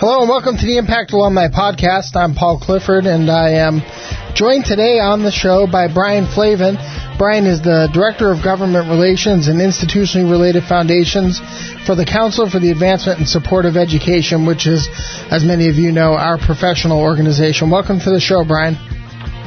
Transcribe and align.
Hello 0.00 0.20
and 0.20 0.30
welcome 0.30 0.56
to 0.56 0.64
the 0.64 0.78
Impact 0.78 1.12
Alumni 1.12 1.48
Podcast. 1.48 2.16
I'm 2.16 2.32
Paul 2.32 2.56
Clifford 2.58 3.04
and 3.04 3.28
I 3.28 3.60
am 3.60 3.84
joined 4.32 4.64
today 4.64 4.96
on 4.96 5.22
the 5.22 5.30
show 5.30 5.66
by 5.66 5.92
Brian 5.92 6.24
Flavin. 6.24 6.80
Brian 7.18 7.44
is 7.44 7.60
the 7.60 7.92
Director 7.92 8.32
of 8.32 8.42
Government 8.42 8.88
Relations 8.88 9.48
and 9.48 9.60
Institutionally 9.60 10.24
Related 10.24 10.64
Foundations 10.64 11.36
for 11.84 11.92
the 11.92 12.08
Council 12.08 12.48
for 12.48 12.58
the 12.58 12.70
Advancement 12.70 13.18
and 13.18 13.28
Support 13.28 13.66
of 13.66 13.76
Education, 13.76 14.46
which 14.46 14.66
is, 14.66 14.88
as 15.28 15.44
many 15.44 15.68
of 15.68 15.76
you 15.76 15.92
know, 15.92 16.16
our 16.16 16.38
professional 16.38 16.96
organization. 16.96 17.68
Welcome 17.68 18.00
to 18.00 18.08
the 18.08 18.24
show, 18.24 18.40
Brian. 18.42 18.80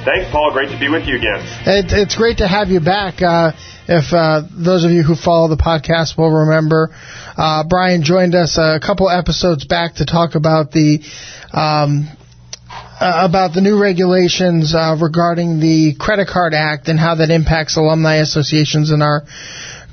Thanks, 0.06 0.30
Paul. 0.32 0.52
Great 0.52 0.70
to 0.70 0.80
be 0.80 0.90
with 0.90 1.08
you 1.08 1.16
again. 1.16 1.40
It, 1.66 1.92
it's 1.92 2.16
great 2.16 2.40
to 2.40 2.48
have 2.48 2.68
you 2.68 2.82
back. 2.82 3.22
Uh, 3.22 3.54
if 3.88 4.14
uh, 4.14 4.44
those 4.52 4.84
of 4.84 4.92
you 4.92 5.02
who 5.04 5.16
follow 5.16 5.48
the 5.48 5.56
podcast 5.56 6.18
will 6.18 6.32
remember, 6.32 6.90
uh, 7.38 7.64
Brian 7.68 8.04
joined 8.04 8.36
us 8.36 8.58
a 8.58 8.80
couple 8.80 9.10
episodes 9.10 9.66
back 9.66 9.96
to 9.96 10.06
talk 10.06 10.36
about 10.36 10.72
the 10.72 11.00
um, 11.54 12.08
uh, 13.00 13.28
about 13.28 13.54
the 13.54 13.62
new 13.62 13.82
regulations 13.82 14.74
uh, 14.76 14.96
regarding 15.00 15.60
the 15.60 15.96
Credit 16.00 16.28
Card 16.28 16.54
Act 16.54 16.88
and 16.88 17.00
how 17.00 17.16
that 17.16 17.30
impacts 17.30 17.78
alumni 17.78 18.18
associations 18.18 18.92
and 18.92 19.02
our 19.02 19.24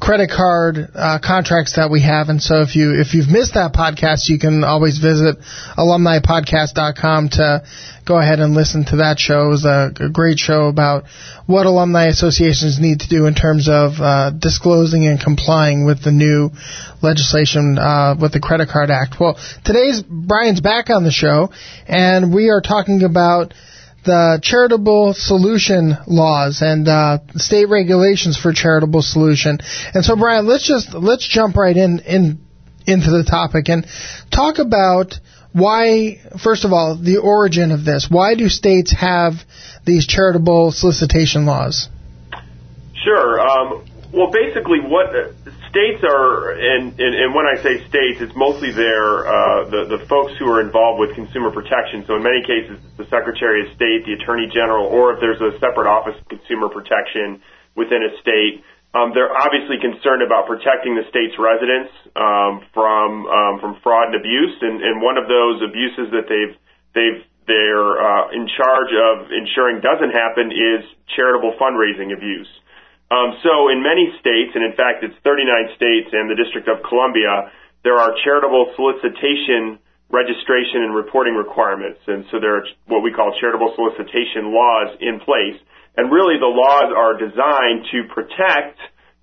credit 0.00 0.30
card 0.34 0.88
uh, 0.94 1.18
contracts 1.22 1.76
that 1.76 1.90
we 1.90 2.00
have. 2.02 2.30
And 2.30 2.42
so 2.42 2.62
if 2.62 2.74
you 2.74 2.98
if 2.98 3.14
you've 3.14 3.28
missed 3.28 3.54
that 3.54 3.74
podcast, 3.74 4.28
you 4.28 4.38
can 4.38 4.64
always 4.64 4.98
visit 4.98 5.36
alumnipodcast.com 5.76 7.28
to 7.30 7.62
go 8.06 8.18
ahead 8.18 8.40
and 8.40 8.54
listen 8.54 8.84
to 8.86 8.96
that 8.96 9.18
show. 9.18 9.46
It 9.46 9.50
was 9.50 9.64
a, 9.64 9.92
a 10.00 10.08
great 10.08 10.38
show 10.38 10.68
about 10.68 11.04
what 11.46 11.66
alumni 11.66 12.06
associations 12.06 12.80
need 12.80 13.00
to 13.00 13.08
do 13.08 13.26
in 13.26 13.34
terms 13.34 13.68
of 13.68 14.00
uh, 14.00 14.30
disclosing 14.30 15.06
and 15.06 15.20
complying 15.20 15.84
with 15.84 16.02
the 16.02 16.12
new 16.12 16.50
legislation 17.02 17.78
uh, 17.78 18.16
with 18.18 18.32
the 18.32 18.40
Credit 18.40 18.68
Card 18.68 18.90
Act. 18.90 19.20
Well, 19.20 19.38
today's 19.64 20.02
Brian's 20.02 20.60
back 20.60 20.88
on 20.88 21.04
the 21.04 21.12
show, 21.12 21.52
and 21.86 22.34
we 22.34 22.48
are 22.48 22.62
talking 22.62 23.02
about 23.02 23.52
the 24.04 24.40
charitable 24.42 25.14
solicitation 25.14 25.96
laws 26.06 26.62
and 26.62 26.88
uh, 26.88 27.18
state 27.34 27.68
regulations 27.68 28.38
for 28.38 28.52
charitable 28.52 29.02
solicitation. 29.02 29.58
And 29.94 30.04
so, 30.04 30.16
Brian, 30.16 30.46
let's 30.46 30.66
just 30.66 30.94
let's 30.94 31.26
jump 31.26 31.56
right 31.56 31.76
in 31.76 32.00
in 32.00 32.40
into 32.86 33.10
the 33.10 33.24
topic 33.24 33.68
and 33.68 33.86
talk 34.30 34.58
about 34.58 35.14
why. 35.52 36.20
First 36.42 36.64
of 36.64 36.72
all, 36.72 36.96
the 36.96 37.18
origin 37.18 37.72
of 37.72 37.84
this. 37.84 38.08
Why 38.10 38.34
do 38.34 38.48
states 38.48 38.94
have 38.98 39.34
these 39.84 40.06
charitable 40.06 40.72
solicitation 40.72 41.46
laws? 41.46 41.88
Sure. 43.04 43.40
Um, 43.40 43.84
well, 44.12 44.30
basically, 44.30 44.80
what 44.80 45.12
states 45.70 46.02
are, 46.02 46.50
and, 46.52 46.98
and, 46.98 47.12
and 47.14 47.30
when 47.34 47.46
I 47.46 47.56
say 47.62 47.78
states, 47.86 48.18
it's 48.20 48.34
mostly 48.34 48.74
their 48.74 49.24
uh, 49.24 49.70
the 49.70 49.98
the 49.98 50.00
folks 50.06 50.34
who 50.38 50.50
are 50.50 50.60
involved 50.60 50.98
with 50.98 51.14
consumer 51.14 51.50
protection. 51.50 52.04
So 52.06 52.18
in 52.18 52.22
many 52.22 52.42
cases, 52.42 52.82
it's 52.82 52.98
the 52.98 53.08
Secretary 53.08 53.64
of 53.64 53.74
State, 53.78 54.04
the 54.04 54.18
Attorney 54.18 54.50
General, 54.50 54.86
or 54.90 55.14
if 55.14 55.22
there's 55.22 55.40
a 55.40 55.54
separate 55.62 55.86
office 55.86 56.18
of 56.18 56.26
consumer 56.28 56.68
protection 56.68 57.40
within 57.78 58.02
a 58.02 58.12
state. 58.20 58.66
Um, 58.90 59.14
they're 59.14 59.30
obviously 59.30 59.78
concerned 59.78 60.26
about 60.26 60.50
protecting 60.50 60.98
the 60.98 61.06
state's 61.06 61.38
residents 61.38 61.94
um, 62.18 62.66
from 62.74 63.30
um, 63.30 63.54
from 63.62 63.78
fraud 63.86 64.10
and 64.10 64.18
abuse, 64.18 64.58
and, 64.60 64.82
and 64.82 64.98
one 64.98 65.14
of 65.16 65.30
those 65.30 65.62
abuses 65.62 66.10
that 66.10 66.26
they've 66.26 66.58
they've 66.98 67.22
they're 67.46 67.94
uh, 67.98 68.30
in 68.34 68.46
charge 68.50 68.92
of 68.94 69.30
ensuring 69.30 69.80
doesn't 69.80 70.10
happen 70.10 70.50
is 70.50 70.82
charitable 71.14 71.54
fundraising 71.58 72.14
abuse. 72.14 72.50
Um, 73.10 73.34
so 73.42 73.68
in 73.68 73.82
many 73.82 74.14
states, 74.22 74.54
and 74.54 74.62
in 74.62 74.78
fact 74.78 75.02
it's 75.02 75.16
39 75.26 75.74
states 75.74 76.14
and 76.14 76.30
the 76.30 76.38
District 76.38 76.70
of 76.70 76.82
Columbia, 76.86 77.50
there 77.82 77.98
are 77.98 78.14
charitable 78.22 78.70
solicitation 78.76 79.82
registration 80.10 80.82
and 80.82 80.94
reporting 80.94 81.34
requirements. 81.34 82.00
And 82.06 82.26
so 82.30 82.40
there 82.40 82.58
are 82.58 82.66
what 82.86 83.02
we 83.02 83.12
call 83.12 83.32
charitable 83.38 83.72
solicitation 83.78 84.50
laws 84.52 84.98
in 85.00 85.20
place. 85.20 85.58
And 85.96 86.10
really 86.10 86.38
the 86.38 86.50
laws 86.50 86.90
are 86.90 87.14
designed 87.14 87.86
to 87.94 87.98
protect, 88.14 88.78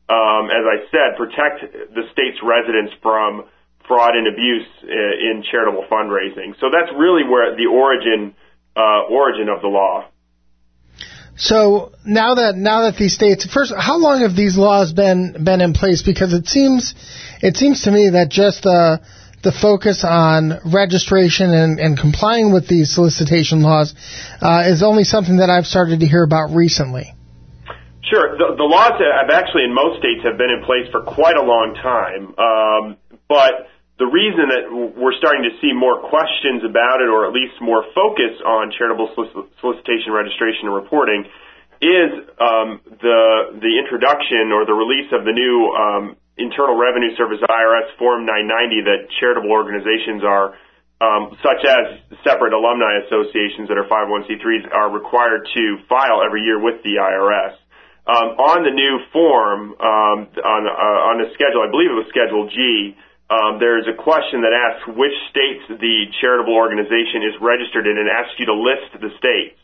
um, 0.07 0.47
as 0.47 0.63
I 0.63 0.78
said, 0.91 1.19
protect 1.19 1.91
the 1.91 2.07
state's 2.11 2.40
residents 2.44 2.95
from 3.03 3.47
fraud 3.88 4.16
and 4.16 4.28
abuse 4.28 4.67
uh, 4.84 4.88
in 4.88 5.44
charitable 5.51 5.85
fundraising. 5.91 6.56
So 6.59 6.67
that's 6.72 6.91
really 6.95 7.23
where 7.23 7.56
the 7.56 7.67
origin, 7.67 8.35
uh, 8.75 9.11
origin 9.11 9.47
of 9.47 9.61
the 9.61 9.72
law. 9.72 10.07
So 11.37 11.91
now 12.03 12.35
that 12.35 12.55
now 12.55 12.89
that 12.89 12.97
these 12.97 13.13
states 13.13 13.45
first, 13.45 13.71
how 13.77 13.97
long 13.97 14.21
have 14.21 14.35
these 14.35 14.57
laws 14.57 14.91
been 14.91 15.43
been 15.43 15.61
in 15.61 15.73
place? 15.73 16.01
Because 16.01 16.33
it 16.33 16.47
seems 16.47 16.95
it 17.41 17.55
seems 17.55 17.83
to 17.83 17.91
me 17.91 18.09
that 18.09 18.29
just 18.29 18.63
the 18.63 18.99
the 19.43 19.51
focus 19.51 20.03
on 20.03 20.59
registration 20.65 21.53
and, 21.53 21.79
and 21.79 21.97
complying 21.97 22.51
with 22.51 22.67
these 22.67 22.93
solicitation 22.93 23.61
laws 23.61 23.93
uh, 24.41 24.65
is 24.65 24.81
only 24.81 25.03
something 25.03 25.37
that 25.37 25.49
I've 25.49 25.67
started 25.67 25.99
to 25.99 26.07
hear 26.07 26.23
about 26.23 26.55
recently. 26.55 27.13
Sure, 28.01 28.35
the, 28.37 28.55
the 28.57 28.63
laws 28.63 28.97
have 28.97 29.29
actually 29.29 29.65
in 29.65 29.75
most 29.75 29.99
states 29.99 30.23
have 30.23 30.37
been 30.37 30.49
in 30.49 30.63
place 30.65 30.89
for 30.91 31.03
quite 31.03 31.37
a 31.37 31.43
long 31.43 31.75
time, 31.75 32.33
um, 32.39 32.97
but 33.29 33.69
the 33.97 34.06
reason 34.06 34.46
that 34.53 34.69
we're 34.69 35.18
starting 35.18 35.41
to 35.41 35.53
see 35.58 35.74
more 35.74 35.97
questions 36.06 36.62
about 36.62 37.02
it, 37.02 37.09
or 37.09 37.25
at 37.25 37.34
least 37.34 37.58
more 37.58 37.81
focus 37.97 38.38
on 38.46 38.69
charitable 38.78 39.09
solicitation, 39.58 40.13
registration, 40.13 40.69
and 40.69 40.75
reporting, 40.78 41.25
is 41.81 42.09
um, 42.38 42.81
the 43.02 43.58
the 43.58 43.74
introduction 43.81 44.53
or 44.53 44.69
the 44.69 44.78
release 44.78 45.09
of 45.13 45.25
the 45.25 45.34
new 45.34 45.74
um, 45.74 46.03
Internal 46.38 46.78
Revenue 46.78 47.09
Service 47.18 47.41
IRS 47.41 47.90
Form 47.97 48.25
990 48.30 48.85
that 48.85 49.09
charitable 49.18 49.50
organizations 49.50 50.22
are, 50.22 50.53
um, 51.02 51.34
such 51.41 51.66
as 51.66 51.97
separate 52.22 52.53
alumni 52.53 53.02
associations 53.02 53.66
that 53.66 53.81
are 53.81 53.90
501c3s, 53.90 54.69
are 54.78 54.94
required 54.94 55.50
to 55.58 55.81
file 55.90 56.22
every 56.22 56.46
year 56.46 56.62
with 56.62 56.85
the 56.85 57.02
IRS. 57.02 57.58
Um, 58.06 58.38
on 58.38 58.62
the 58.62 58.72
new 58.72 59.02
form, 59.09 59.74
um, 59.81 60.18
on 60.38 60.62
uh, 60.69 61.09
on 61.09 61.18
the 61.18 61.34
schedule, 61.34 61.66
I 61.66 61.69
believe 61.74 61.90
it 61.90 61.97
was 61.97 62.09
Schedule 62.14 62.46
G 62.53 62.94
um, 63.27 63.59
there's 63.59 63.83
a 63.91 63.97
question 63.97 64.47
that 64.47 64.55
asks 64.55 64.88
which 64.88 65.15
states 65.29 65.67
the 65.67 66.07
charitable 66.23 66.55
organization 66.55 67.27
is 67.27 67.35
registered 67.43 67.83
in 67.83 67.99
and 67.99 68.07
asks 68.07 68.39
you 68.39 68.47
to 68.47 68.55
list 68.55 68.95
the 68.95 69.11
states. 69.19 69.59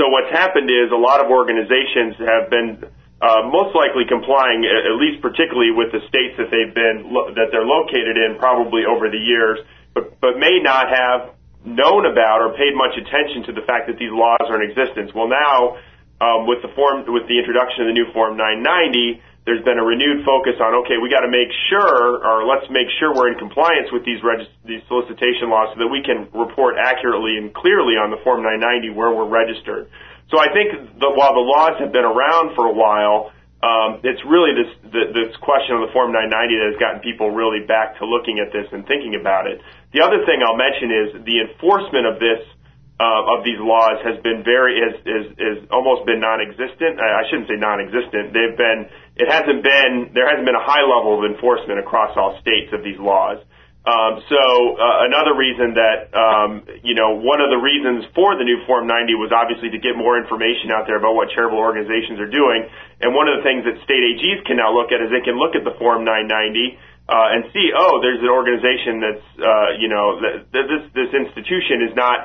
So 0.00 0.08
what's 0.08 0.32
happened 0.32 0.72
is 0.72 0.90
a 0.90 0.98
lot 0.98 1.20
of 1.20 1.28
organizations 1.30 2.16
have 2.18 2.48
been 2.48 2.82
uh, 3.20 3.46
most 3.46 3.76
likely 3.76 4.08
complying, 4.08 4.64
at 4.66 4.96
least 4.98 5.22
particularly 5.22 5.70
with 5.70 5.92
the 5.92 6.02
states 6.08 6.34
that 6.40 6.50
they've 6.50 6.74
been 6.74 7.12
that 7.38 7.52
they're 7.52 7.68
located 7.68 8.18
in, 8.18 8.36
probably 8.40 8.88
over 8.88 9.06
the 9.12 9.20
years, 9.20 9.60
but 9.92 10.18
but 10.20 10.40
may 10.40 10.58
not 10.64 10.88
have 10.90 11.36
known 11.64 12.04
about 12.04 12.42
or 12.42 12.52
paid 12.56 12.74
much 12.74 12.92
attention 12.98 13.48
to 13.48 13.52
the 13.52 13.64
fact 13.64 13.86
that 13.86 13.96
these 13.96 14.12
laws 14.12 14.44
are 14.48 14.60
in 14.60 14.68
existence. 14.68 15.14
Well, 15.14 15.28
now 15.28 15.78
um, 16.20 16.46
with 16.46 16.60
the 16.60 16.72
form 16.74 17.06
with 17.08 17.28
the 17.28 17.38
introduction 17.38 17.84
of 17.84 17.88
the 17.88 17.96
new 17.96 18.10
Form 18.12 18.36
990 18.36 19.22
there's 19.44 19.60
been 19.60 19.76
a 19.76 19.84
renewed 19.84 20.24
focus 20.24 20.56
on 20.56 20.72
okay, 20.84 20.96
we 20.96 21.12
got 21.12 21.20
to 21.20 21.32
make 21.32 21.52
sure, 21.68 22.24
or 22.24 22.48
let's 22.48 22.64
make 22.72 22.88
sure 22.96 23.12
we're 23.12 23.28
in 23.28 23.36
compliance 23.36 23.92
with 23.92 24.04
these 24.04 24.20
these 24.64 24.80
solicitation 24.88 25.52
laws 25.52 25.68
so 25.76 25.84
that 25.84 25.90
we 25.92 26.00
can 26.00 26.28
report 26.32 26.80
accurately 26.80 27.36
and 27.36 27.52
clearly 27.52 28.00
on 28.00 28.08
the 28.08 28.20
Form 28.24 28.40
990 28.40 28.96
where 28.96 29.12
we're 29.12 29.28
registered. 29.28 29.92
So 30.32 30.40
I 30.40 30.48
think 30.48 30.96
that 30.96 31.12
while 31.12 31.36
the 31.36 31.44
laws 31.44 31.76
have 31.84 31.92
been 31.92 32.08
around 32.08 32.56
for 32.56 32.64
a 32.64 32.72
while, 32.72 33.36
um, 33.60 34.00
it's 34.00 34.20
really 34.24 34.56
this 34.56 34.72
this 35.12 35.36
question 35.44 35.76
of 35.76 35.88
the 35.88 35.92
Form 35.92 36.08
990 36.08 36.32
that 36.32 36.68
has 36.72 36.78
gotten 36.80 37.00
people 37.04 37.28
really 37.28 37.68
back 37.68 38.00
to 38.00 38.08
looking 38.08 38.40
at 38.40 38.48
this 38.48 38.64
and 38.72 38.88
thinking 38.88 39.12
about 39.16 39.44
it. 39.44 39.60
The 39.92 40.00
other 40.00 40.24
thing 40.24 40.40
I'll 40.40 40.56
mention 40.56 40.88
is 40.88 41.06
the 41.28 41.44
enforcement 41.44 42.08
of 42.08 42.16
this 42.16 42.40
uh, 43.00 43.36
of 43.36 43.42
these 43.42 43.58
laws 43.58 43.98
has 44.06 44.22
been 44.22 44.46
very 44.46 44.78
has, 44.78 44.94
has, 45.02 45.26
has 45.36 45.58
almost 45.68 46.06
been 46.06 46.20
non-existent. 46.20 47.00
I 47.00 47.26
shouldn't 47.26 47.50
say 47.50 47.58
non-existent. 47.58 48.32
They've 48.32 48.56
been 48.56 48.86
it 49.16 49.30
hasn't 49.30 49.62
been 49.62 50.10
there 50.14 50.26
hasn't 50.26 50.46
been 50.46 50.58
a 50.58 50.66
high 50.66 50.82
level 50.82 51.18
of 51.18 51.30
enforcement 51.30 51.78
across 51.78 52.16
all 52.16 52.38
states 52.40 52.74
of 52.74 52.82
these 52.82 52.98
laws. 52.98 53.38
Um, 53.84 54.16
so 54.32 54.40
uh, 54.80 55.04
another 55.04 55.36
reason 55.36 55.76
that 55.76 56.08
um, 56.16 56.64
you 56.82 56.96
know 56.96 57.20
one 57.20 57.44
of 57.44 57.52
the 57.52 57.60
reasons 57.60 58.08
for 58.16 58.32
the 58.34 58.42
new 58.42 58.64
Form 58.64 58.88
90 58.88 59.12
was 59.20 59.28
obviously 59.28 59.68
to 59.70 59.78
get 59.78 59.92
more 59.92 60.16
information 60.16 60.72
out 60.72 60.88
there 60.88 60.96
about 60.96 61.14
what 61.14 61.28
charitable 61.30 61.60
organizations 61.60 62.16
are 62.16 62.32
doing. 62.32 62.64
And 63.04 63.12
one 63.12 63.28
of 63.28 63.38
the 63.38 63.44
things 63.44 63.62
that 63.68 63.76
state 63.84 64.00
AGs 64.00 64.48
can 64.48 64.56
now 64.56 64.72
look 64.72 64.88
at 64.88 65.04
is 65.04 65.12
they 65.12 65.20
can 65.20 65.36
look 65.36 65.52
at 65.52 65.68
the 65.68 65.76
Form 65.76 66.02
990 66.02 66.80
uh, 67.04 67.36
and 67.36 67.44
see, 67.52 67.68
oh, 67.76 68.00
there's 68.00 68.24
an 68.24 68.32
organization 68.32 69.04
that's 69.04 69.28
uh, 69.36 69.76
you 69.76 69.92
know 69.92 70.16
that, 70.24 70.48
that 70.56 70.64
this 70.64 70.82
this 70.96 71.12
institution 71.12 71.84
is 71.84 71.92
not 71.92 72.24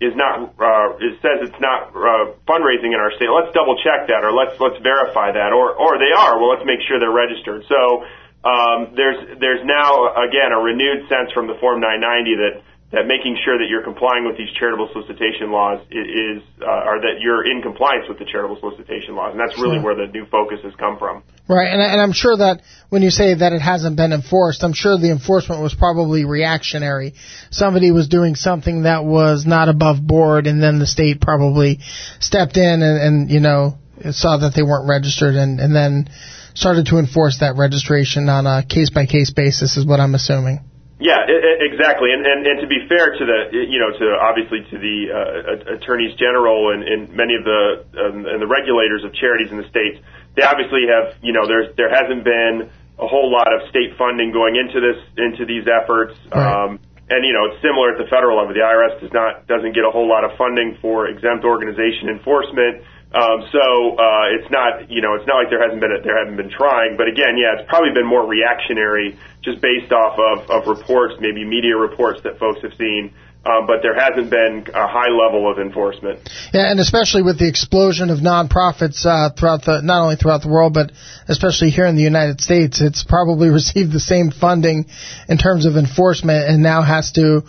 is 0.00 0.16
not 0.16 0.56
uh, 0.56 0.96
it 0.96 1.20
says 1.20 1.44
it's 1.44 1.60
not 1.60 1.92
uh, 1.92 2.32
fundraising 2.48 2.96
in 2.96 3.00
our 3.00 3.12
state. 3.20 3.28
Let's 3.28 3.52
double 3.52 3.76
check 3.84 4.08
that, 4.08 4.24
or 4.24 4.32
let's 4.32 4.56
let's 4.56 4.80
verify 4.80 5.36
that, 5.36 5.52
or 5.52 5.76
or 5.76 6.00
they 6.00 6.10
are. 6.16 6.40
Well, 6.40 6.56
let's 6.56 6.64
make 6.64 6.80
sure 6.88 6.96
they're 6.96 7.12
registered. 7.12 7.68
So 7.68 8.08
um, 8.40 8.96
there's 8.96 9.36
there's 9.36 9.60
now 9.62 10.16
again 10.16 10.56
a 10.56 10.60
renewed 10.60 11.04
sense 11.12 11.28
from 11.36 11.52
the 11.52 11.60
Form 11.60 11.84
990 11.84 12.32
that 12.40 12.54
that 12.96 13.06
making 13.06 13.38
sure 13.44 13.54
that 13.60 13.68
you're 13.68 13.84
complying 13.84 14.26
with 14.26 14.34
these 14.34 14.50
charitable 14.58 14.88
solicitation 14.90 15.52
laws 15.52 15.78
is 15.92 16.42
uh, 16.64 16.90
or 16.90 16.98
that 17.04 17.20
you're 17.20 17.46
in 17.46 17.62
compliance 17.62 18.08
with 18.08 18.18
the 18.18 18.26
charitable 18.26 18.58
solicitation 18.58 19.14
laws, 19.14 19.36
and 19.36 19.38
that's 19.38 19.54
really 19.60 19.78
where 19.78 19.94
the 19.94 20.08
new 20.10 20.26
focus 20.26 20.58
has 20.64 20.74
come 20.74 20.98
from. 20.98 21.22
Right, 21.50 21.66
and, 21.66 21.82
and 21.82 22.00
I'm 22.00 22.12
sure 22.12 22.36
that 22.36 22.62
when 22.90 23.02
you 23.02 23.10
say 23.10 23.34
that 23.34 23.52
it 23.52 23.60
hasn't 23.60 23.96
been 23.96 24.12
enforced, 24.12 24.62
I'm 24.62 24.72
sure 24.72 24.96
the 24.96 25.10
enforcement 25.10 25.60
was 25.60 25.74
probably 25.74 26.24
reactionary. 26.24 27.14
Somebody 27.50 27.90
was 27.90 28.06
doing 28.06 28.36
something 28.36 28.82
that 28.84 29.04
was 29.04 29.46
not 29.46 29.68
above 29.68 30.00
board, 30.06 30.46
and 30.46 30.62
then 30.62 30.78
the 30.78 30.86
state 30.86 31.20
probably 31.20 31.80
stepped 32.20 32.56
in 32.56 32.82
and, 32.82 33.02
and 33.02 33.30
you 33.32 33.40
know 33.40 33.78
saw 34.12 34.36
that 34.36 34.54
they 34.54 34.62
weren't 34.62 34.88
registered, 34.88 35.34
and, 35.34 35.58
and 35.58 35.74
then 35.74 36.08
started 36.54 36.86
to 36.86 36.98
enforce 36.98 37.40
that 37.40 37.56
registration 37.56 38.28
on 38.28 38.46
a 38.46 38.64
case 38.64 38.90
by 38.90 39.06
case 39.06 39.32
basis, 39.32 39.76
is 39.76 39.84
what 39.84 39.98
I'm 39.98 40.14
assuming. 40.14 40.69
Yeah, 41.00 41.24
exactly. 41.24 42.12
And, 42.12 42.28
and, 42.28 42.44
and 42.44 42.60
to 42.60 42.68
be 42.68 42.84
fair 42.84 43.16
to 43.16 43.24
the, 43.24 43.56
you 43.56 43.80
know, 43.80 43.88
to 43.88 44.06
obviously 44.20 44.68
to 44.68 44.76
the 44.76 44.96
uh, 45.08 45.80
attorneys 45.80 46.12
general 46.20 46.76
and, 46.76 46.84
and 46.84 47.08
many 47.16 47.32
of 47.40 47.44
the 47.48 47.88
um, 47.96 48.28
and 48.28 48.36
the 48.36 48.46
regulators 48.46 49.00
of 49.02 49.16
charities 49.16 49.48
in 49.48 49.56
the 49.56 49.68
states, 49.72 49.96
they 50.36 50.44
obviously 50.44 50.84
have, 50.92 51.16
you 51.24 51.32
know, 51.32 51.48
there's 51.48 51.72
there 51.80 51.88
hasn't 51.88 52.20
been 52.22 52.68
a 53.00 53.08
whole 53.08 53.32
lot 53.32 53.48
of 53.48 53.64
state 53.72 53.96
funding 53.96 54.28
going 54.28 54.60
into 54.60 54.76
this 54.76 55.00
into 55.16 55.48
these 55.48 55.64
efforts. 55.64 56.20
Right. 56.28 56.44
Um, 56.44 56.76
and 57.08 57.24
you 57.24 57.32
know, 57.32 57.48
it's 57.48 57.64
similar 57.64 57.96
at 57.96 57.98
the 57.98 58.06
federal 58.12 58.36
level. 58.36 58.52
The 58.52 58.60
IRS 58.60 59.00
does 59.00 59.12
not 59.16 59.48
doesn't 59.48 59.72
get 59.72 59.88
a 59.88 59.90
whole 59.90 60.06
lot 60.06 60.28
of 60.28 60.36
funding 60.36 60.76
for 60.84 61.08
exempt 61.08 61.48
organization 61.48 62.12
enforcement. 62.12 62.84
Um, 63.10 63.42
so 63.50 63.98
uh, 63.98 64.38
it's 64.38 64.50
not, 64.50 64.88
you 64.88 65.02
know, 65.02 65.14
it's 65.18 65.26
not 65.26 65.42
like 65.42 65.50
there 65.50 65.62
hasn't 65.62 65.80
been 65.80 65.90
a, 65.90 66.00
there 66.00 66.16
haven't 66.16 66.36
been 66.36 66.50
trying, 66.50 66.96
but 66.96 67.08
again, 67.08 67.34
yeah, 67.34 67.58
it's 67.58 67.68
probably 67.68 67.90
been 67.92 68.06
more 68.06 68.24
reactionary, 68.24 69.18
just 69.42 69.60
based 69.60 69.90
off 69.90 70.14
of, 70.14 70.48
of 70.48 70.68
reports, 70.70 71.14
maybe 71.18 71.44
media 71.44 71.76
reports 71.76 72.22
that 72.22 72.38
folks 72.38 72.62
have 72.62 72.72
seen. 72.78 73.12
Um, 73.42 73.66
but 73.66 73.80
there 73.80 73.96
hasn't 73.98 74.28
been 74.28 74.66
a 74.74 74.86
high 74.86 75.08
level 75.08 75.50
of 75.50 75.58
enforcement. 75.58 76.28
Yeah, 76.52 76.70
and 76.70 76.78
especially 76.78 77.22
with 77.22 77.38
the 77.38 77.48
explosion 77.48 78.10
of 78.10 78.18
nonprofits 78.18 79.06
uh, 79.06 79.32
throughout 79.32 79.64
the 79.64 79.80
not 79.80 80.02
only 80.02 80.16
throughout 80.16 80.42
the 80.42 80.50
world, 80.50 80.74
but 80.74 80.92
especially 81.26 81.70
here 81.70 81.86
in 81.86 81.96
the 81.96 82.02
United 82.02 82.42
States, 82.42 82.82
it's 82.82 83.02
probably 83.02 83.48
received 83.60 83.92
the 83.92 84.00
same 84.00 84.30
funding 84.30 84.84
in 85.26 85.38
terms 85.38 85.64
of 85.64 85.78
enforcement, 85.78 86.50
and 86.50 86.62
now 86.62 86.82
has 86.82 87.12
to 87.12 87.40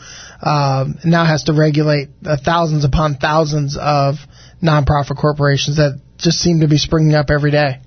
um, 0.42 0.96
now 1.04 1.26
has 1.26 1.44
to 1.44 1.54
regulate 1.54 2.08
uh, 2.26 2.38
thousands 2.40 2.86
upon 2.86 3.18
thousands 3.18 3.78
of 3.78 4.16
nonprofit 4.62 5.18
corporations 5.18 5.78
that 5.78 6.00
just 6.18 6.40
seem 6.40 6.62
to 6.62 6.68
be 6.68 6.78
springing 6.78 7.16
up 7.16 7.30
every 7.30 7.52
day. 7.52 7.82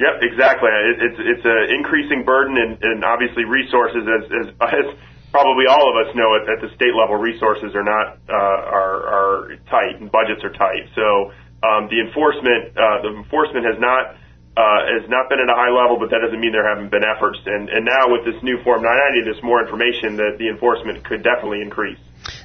Yep, 0.00 0.24
exactly. 0.24 0.70
It, 0.70 0.96
it's 1.12 1.20
it's 1.20 1.44
an 1.44 1.76
increasing 1.76 2.24
burden 2.24 2.56
and, 2.56 2.80
and 2.80 3.04
obviously 3.04 3.44
resources 3.44 4.08
as, 4.08 4.24
as 4.32 4.46
as 4.56 4.86
probably 5.28 5.68
all 5.68 5.92
of 5.92 5.94
us 6.00 6.10
know 6.16 6.40
at, 6.40 6.48
at 6.48 6.58
the 6.64 6.72
state 6.74 6.96
level 6.96 7.20
resources 7.20 7.76
are 7.76 7.84
not 7.84 8.16
uh, 8.24 8.60
are 8.64 8.96
are 9.04 9.36
tight 9.68 10.00
and 10.00 10.08
budgets 10.08 10.40
are 10.40 10.56
tight. 10.56 10.88
So 10.96 11.36
um, 11.60 11.92
the 11.92 12.00
enforcement 12.00 12.72
uh, 12.80 13.04
the 13.04 13.12
enforcement 13.12 13.68
has 13.68 13.76
not 13.76 14.16
uh, 14.56 14.80
has 14.88 15.04
not 15.12 15.28
been 15.28 15.38
at 15.38 15.52
a 15.52 15.58
high 15.58 15.70
level, 15.70 16.00
but 16.00 16.08
that 16.10 16.24
doesn't 16.24 16.40
mean 16.40 16.56
there 16.56 16.66
haven't 16.66 16.90
been 16.90 17.04
efforts. 17.04 17.38
And 17.44 17.68
and 17.68 17.84
now 17.84 18.08
with 18.08 18.24
this 18.24 18.40
new 18.40 18.56
Form 18.64 18.80
990, 18.80 19.28
there's 19.28 19.44
more 19.44 19.60
information 19.60 20.16
that 20.16 20.40
the 20.40 20.48
enforcement 20.48 21.04
could 21.04 21.20
definitely 21.20 21.60
increase. 21.60 22.00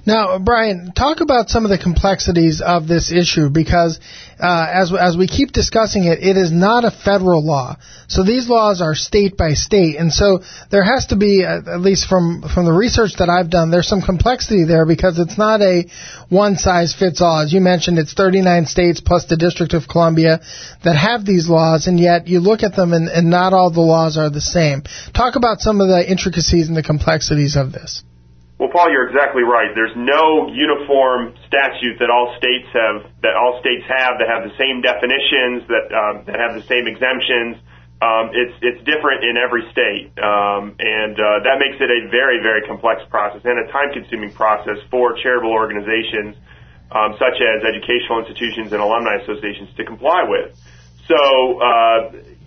Now, 0.05 0.37
Brian, 0.39 0.91
talk 0.95 1.21
about 1.21 1.49
some 1.49 1.65
of 1.65 1.71
the 1.71 1.77
complexities 1.77 2.61
of 2.61 2.87
this 2.87 3.11
issue 3.11 3.49
because 3.49 3.99
uh, 4.39 4.67
as 4.71 4.93
as 4.93 5.17
we 5.17 5.27
keep 5.27 5.51
discussing 5.51 6.05
it, 6.05 6.19
it 6.21 6.37
is 6.37 6.51
not 6.51 6.85
a 6.85 6.91
federal 6.91 7.43
law. 7.43 7.77
So 8.07 8.23
these 8.23 8.47
laws 8.47 8.81
are 8.81 8.93
state 8.93 9.35
by 9.35 9.53
state, 9.53 9.95
and 9.95 10.13
so 10.13 10.41
there 10.69 10.83
has 10.83 11.07
to 11.07 11.15
be, 11.15 11.43
at 11.43 11.79
least 11.81 12.07
from 12.07 12.43
from 12.53 12.65
the 12.65 12.73
research 12.73 13.13
that 13.17 13.29
I've 13.29 13.49
done, 13.49 13.71
there's 13.71 13.87
some 13.87 14.01
complexity 14.01 14.63
there 14.65 14.85
because 14.85 15.17
it's 15.17 15.37
not 15.37 15.61
a 15.61 15.85
one 16.29 16.55
size 16.55 16.93
fits 16.93 17.21
all. 17.21 17.41
As 17.41 17.51
you 17.51 17.61
mentioned, 17.61 17.97
it's 17.97 18.13
39 18.13 18.65
states 18.67 19.01
plus 19.01 19.25
the 19.25 19.37
District 19.37 19.73
of 19.73 19.87
Columbia 19.87 20.41
that 20.83 20.95
have 20.95 21.25
these 21.25 21.49
laws, 21.49 21.87
and 21.87 21.99
yet 21.99 22.27
you 22.27 22.39
look 22.39 22.63
at 22.63 22.75
them 22.75 22.93
and, 22.93 23.09
and 23.09 23.29
not 23.29 23.53
all 23.53 23.71
the 23.71 23.81
laws 23.81 24.17
are 24.17 24.29
the 24.29 24.41
same. 24.41 24.83
Talk 25.13 25.35
about 25.35 25.61
some 25.61 25.81
of 25.81 25.87
the 25.87 26.05
intricacies 26.07 26.67
and 26.67 26.77
the 26.77 26.83
complexities 26.83 27.55
of 27.55 27.71
this. 27.71 28.03
Well, 28.57 28.69
Paul, 28.71 28.89
you're 28.89 29.07
exactly 29.11 29.43
right. 29.43 29.75
There's 29.75 29.95
no 29.95 30.47
uniform 30.47 31.35
statute 31.47 31.99
that 31.99 32.09
all 32.09 32.35
states 32.39 32.71
have 32.71 33.03
that 33.21 33.35
all 33.35 33.59
states 33.59 33.83
have 33.83 34.15
that 34.23 34.31
have 34.31 34.47
the 34.47 34.55
same 34.55 34.79
definitions 34.79 35.67
that 35.67 35.91
um, 35.91 36.23
that 36.23 36.39
have 36.39 36.55
the 36.55 36.63
same 36.63 36.87
exemptions. 36.87 37.59
Um, 37.99 38.31
it's 38.31 38.55
it's 38.63 38.79
different 38.87 39.27
in 39.27 39.35
every 39.35 39.67
state, 39.75 40.15
um, 40.23 40.75
and 40.79 41.19
uh, 41.19 41.43
that 41.43 41.59
makes 41.59 41.83
it 41.83 41.91
a 41.91 42.07
very 42.07 42.39
very 42.39 42.63
complex 42.63 43.03
process 43.09 43.43
and 43.43 43.59
a 43.59 43.71
time-consuming 43.71 44.31
process 44.31 44.79
for 44.89 45.19
charitable 45.19 45.51
organizations 45.51 46.35
um, 46.91 47.15
such 47.19 47.41
as 47.43 47.63
educational 47.67 48.19
institutions 48.23 48.71
and 48.71 48.81
alumni 48.81 49.19
associations 49.19 49.69
to 49.75 49.83
comply 49.83 50.23
with. 50.23 50.55
So, 51.07 51.61
uh, 51.61 51.97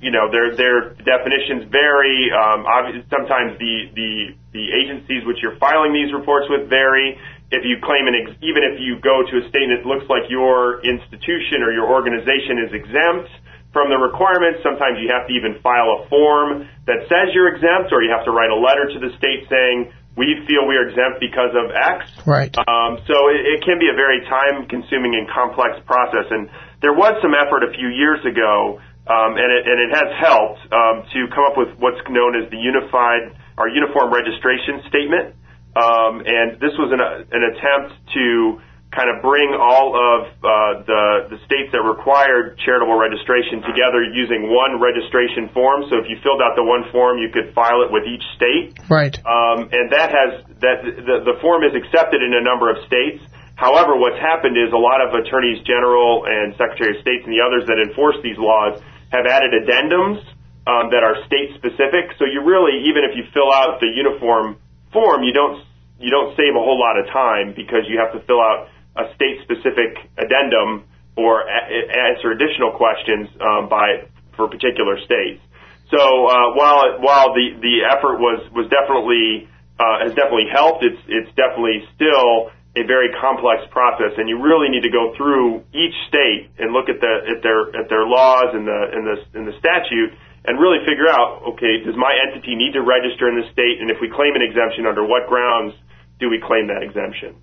you 0.00 0.10
know, 0.10 0.30
their 0.30 0.54
their 0.54 0.94
definitions 1.02 1.70
vary. 1.70 2.30
Um, 2.30 2.66
obviously, 2.66 3.06
sometimes 3.10 3.58
the 3.58 3.90
the 3.94 4.10
the 4.52 4.64
agencies 4.74 5.26
which 5.26 5.38
you're 5.42 5.58
filing 5.58 5.92
these 5.92 6.12
reports 6.14 6.46
with 6.50 6.68
vary. 6.70 7.18
If 7.50 7.64
you 7.64 7.80
claim 7.80 8.06
an 8.06 8.14
ex- 8.14 8.38
even 8.42 8.62
if 8.62 8.78
you 8.78 9.00
go 9.00 9.24
to 9.24 9.34
a 9.40 9.44
state 9.48 9.66
and 9.66 9.72
it 9.72 9.86
looks 9.86 10.04
like 10.10 10.28
your 10.28 10.84
institution 10.84 11.64
or 11.64 11.72
your 11.72 11.88
organization 11.88 12.60
is 12.66 12.70
exempt 12.74 13.30
from 13.72 13.90
the 13.90 13.96
requirements, 13.96 14.60
sometimes 14.62 14.98
you 15.00 15.08
have 15.12 15.28
to 15.28 15.32
even 15.32 15.60
file 15.62 16.02
a 16.02 16.08
form 16.08 16.68
that 16.86 17.04
says 17.08 17.32
you're 17.32 17.52
exempt, 17.52 17.92
or 17.92 18.02
you 18.02 18.10
have 18.10 18.24
to 18.24 18.32
write 18.32 18.50
a 18.50 18.56
letter 18.56 18.88
to 18.90 18.98
the 18.98 19.12
state 19.16 19.44
saying 19.48 19.92
we 20.16 20.34
feel 20.48 20.66
we 20.66 20.74
are 20.74 20.88
exempt 20.88 21.20
because 21.20 21.54
of 21.54 21.70
X. 21.70 22.10
Right. 22.26 22.50
Um, 22.58 22.98
so 23.06 23.16
it, 23.30 23.38
it 23.46 23.62
can 23.62 23.78
be 23.78 23.86
a 23.86 23.94
very 23.94 24.26
time-consuming 24.26 25.14
and 25.14 25.30
complex 25.30 25.78
process. 25.86 26.26
And 26.28 26.50
there 26.80 26.94
was 26.94 27.18
some 27.22 27.34
effort 27.34 27.66
a 27.66 27.72
few 27.74 27.88
years 27.88 28.22
ago, 28.24 28.78
um, 29.08 29.34
and, 29.34 29.50
it, 29.50 29.62
and 29.66 29.78
it 29.82 29.90
has 29.94 30.08
helped 30.20 30.60
um, 30.70 30.96
to 31.12 31.26
come 31.34 31.44
up 31.48 31.56
with 31.56 31.74
what's 31.78 32.00
known 32.08 32.36
as 32.38 32.50
the 32.50 32.60
unified 32.60 33.34
or 33.56 33.68
uniform 33.68 34.12
registration 34.12 34.82
statement. 34.88 35.34
Um, 35.74 36.22
and 36.26 36.58
this 36.60 36.74
was 36.78 36.90
an, 36.94 37.02
an 37.02 37.42
attempt 37.54 37.94
to 38.14 38.60
kind 38.88 39.12
of 39.12 39.20
bring 39.20 39.52
all 39.52 39.92
of 39.92 40.32
uh, 40.40 40.48
the 40.88 41.36
the 41.36 41.38
states 41.44 41.68
that 41.76 41.84
required 41.84 42.56
charitable 42.64 42.96
registration 42.96 43.60
together 43.60 44.00
using 44.00 44.48
one 44.48 44.80
registration 44.80 45.52
form. 45.52 45.84
So 45.92 46.00
if 46.00 46.08
you 46.08 46.16
filled 46.24 46.40
out 46.40 46.56
the 46.56 46.64
one 46.64 46.88
form, 46.90 47.20
you 47.20 47.28
could 47.28 47.52
file 47.52 47.84
it 47.84 47.92
with 47.92 48.08
each 48.08 48.24
state. 48.32 48.80
Right. 48.88 49.12
Um, 49.28 49.68
and 49.68 49.92
that 49.92 50.08
has 50.08 50.30
that 50.64 50.78
the, 50.82 51.16
the 51.20 51.36
form 51.44 51.68
is 51.68 51.76
accepted 51.76 52.24
in 52.24 52.32
a 52.32 52.40
number 52.40 52.72
of 52.72 52.80
states. 52.88 53.20
However, 53.58 53.98
what's 53.98 54.22
happened 54.22 54.54
is 54.54 54.70
a 54.70 54.78
lot 54.78 55.02
of 55.02 55.10
attorneys 55.18 55.58
general 55.66 56.22
and 56.30 56.54
secretary 56.54 56.94
of 56.94 57.02
states 57.02 57.26
and 57.26 57.34
the 57.34 57.42
others 57.42 57.66
that 57.66 57.82
enforce 57.82 58.14
these 58.22 58.38
laws 58.38 58.78
have 59.10 59.26
added 59.26 59.50
addendums 59.50 60.22
um, 60.70 60.94
that 60.94 61.02
are 61.02 61.18
state 61.26 61.58
specific. 61.58 62.14
So 62.22 62.24
you 62.24 62.46
really, 62.46 62.86
even 62.86 63.02
if 63.02 63.18
you 63.18 63.26
fill 63.34 63.50
out 63.50 63.82
the 63.82 63.90
uniform 63.90 64.62
form, 64.94 65.26
you 65.26 65.34
don't 65.34 65.58
you 65.98 66.14
don't 66.14 66.38
save 66.38 66.54
a 66.54 66.62
whole 66.62 66.78
lot 66.78 67.02
of 67.02 67.10
time 67.10 67.50
because 67.58 67.82
you 67.90 67.98
have 67.98 68.14
to 68.14 68.22
fill 68.30 68.38
out 68.38 68.70
a 68.94 69.10
state-specific 69.18 69.98
addendum 70.14 70.86
or 71.16 71.42
a- 71.42 72.14
answer 72.14 72.30
additional 72.30 72.70
questions 72.78 73.26
um, 73.42 73.68
by 73.68 74.06
for 74.36 74.46
particular 74.46 75.02
states. 75.02 75.42
So 75.90 75.98
uh, 75.98 76.54
while 76.54 77.02
while 77.02 77.34
the 77.34 77.58
the 77.58 77.82
effort 77.90 78.22
was 78.22 78.38
was 78.54 78.70
definitely 78.70 79.50
uh, 79.82 80.06
has 80.06 80.14
definitely 80.14 80.46
helped, 80.46 80.84
it's 80.84 81.02
it's 81.08 81.34
definitely 81.34 81.82
still 81.98 82.54
a 82.78 82.86
very 82.86 83.10
complex 83.20 83.66
process, 83.70 84.14
and 84.16 84.28
you 84.28 84.40
really 84.40 84.68
need 84.68 84.82
to 84.82 84.90
go 84.90 85.14
through 85.16 85.64
each 85.74 85.94
state 86.08 86.50
and 86.58 86.72
look 86.72 86.88
at 86.88 87.00
the 87.00 87.14
at 87.28 87.42
their 87.42 87.68
at 87.74 87.88
their 87.90 88.06
laws 88.06 88.54
and 88.54 88.66
the 88.66 88.80
in 88.94 89.02
the 89.04 89.16
in 89.38 89.42
the 89.46 89.56
statute 89.58 90.14
and 90.44 90.58
really 90.58 90.78
figure 90.86 91.08
out 91.10 91.42
okay, 91.54 91.82
does 91.84 91.96
my 91.96 92.14
entity 92.26 92.54
need 92.54 92.72
to 92.72 92.82
register 92.82 93.28
in 93.28 93.36
the 93.36 93.46
state, 93.52 93.80
and 93.80 93.90
if 93.90 93.98
we 94.00 94.08
claim 94.08 94.34
an 94.34 94.42
exemption, 94.42 94.86
under 94.86 95.04
what 95.04 95.26
grounds 95.28 95.74
do 96.18 96.30
we 96.30 96.40
claim 96.40 96.68
that 96.68 96.82
exemption? 96.82 97.36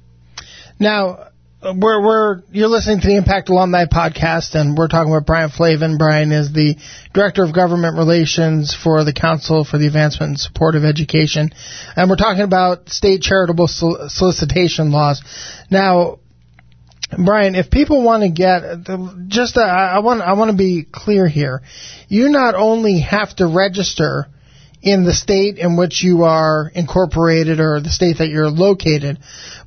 Now, 0.80 1.30
we're, 1.62 2.02
we're 2.02 2.42
you're 2.52 2.68
listening 2.68 3.00
to 3.02 3.08
the 3.08 3.18
Impact 3.18 3.50
Alumni 3.50 3.86
podcast, 3.86 4.56
and 4.56 4.78
we're 4.78 4.88
talking 4.88 5.12
with 5.12 5.26
Brian 5.26 5.50
Flavin. 5.50 5.98
Brian 5.98 6.32
is 6.32 6.52
the 6.52 6.76
director 7.14 7.44
of 7.44 7.54
government 7.54 7.98
relations 7.98 8.76
for 8.76 9.04
the 9.04 9.14
Council 9.14 9.64
for 9.64 9.78
the 9.78 9.88
Advancement 9.88 10.30
and 10.32 10.40
Support 10.40 10.76
of 10.76 10.84
Education, 10.84 11.52
and 11.96 12.10
we're 12.10 12.18
talking 12.18 12.44
about 12.44 12.90
state 12.90 13.22
charitable 13.22 13.68
solicitation 13.68 14.92
laws. 14.92 15.24
Now, 15.72 16.20
Brian, 17.18 17.56
if 17.56 17.70
people 17.72 18.04
want 18.04 18.24
to 18.24 18.30
get 18.30 18.62
just, 19.28 19.58
uh, 19.58 19.62
I 19.62 20.00
want 20.00 20.22
I 20.22 20.34
want 20.34 20.52
to 20.52 20.58
be 20.58 20.86
clear 20.92 21.28
here. 21.28 21.62
You 22.08 22.30
not 22.30 22.56
only 22.56 23.00
have 23.00 23.36
to 23.38 23.48
register 23.48 24.28
in 24.86 25.04
the 25.04 25.14
state 25.14 25.58
in 25.58 25.76
which 25.76 26.04
you 26.04 26.24
are 26.24 26.72
incorporated 26.76 27.60
or 27.60 27.82
the 27.82 27.90
state 27.90 28.20
that 28.20 28.30
you're 28.30 28.52
located. 28.52 29.18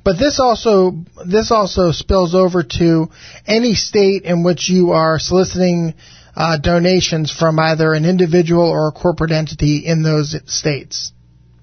But 0.01 0.17
this 0.17 0.39
also 0.39 0.95
this 1.27 1.51
also 1.51 1.91
spills 1.91 2.33
over 2.33 2.63
to 2.79 3.11
any 3.45 3.75
state 3.75 4.23
in 4.23 4.43
which 4.43 4.69
you 4.69 4.91
are 4.91 5.19
soliciting 5.19 5.93
uh, 6.37 6.57
donations 6.57 7.35
from 7.35 7.59
either 7.59 7.93
an 7.93 8.05
individual 8.05 8.63
or 8.63 8.87
a 8.87 8.91
corporate 8.93 9.31
entity 9.31 9.83
in 9.85 10.03
those 10.03 10.39
states. 10.45 11.11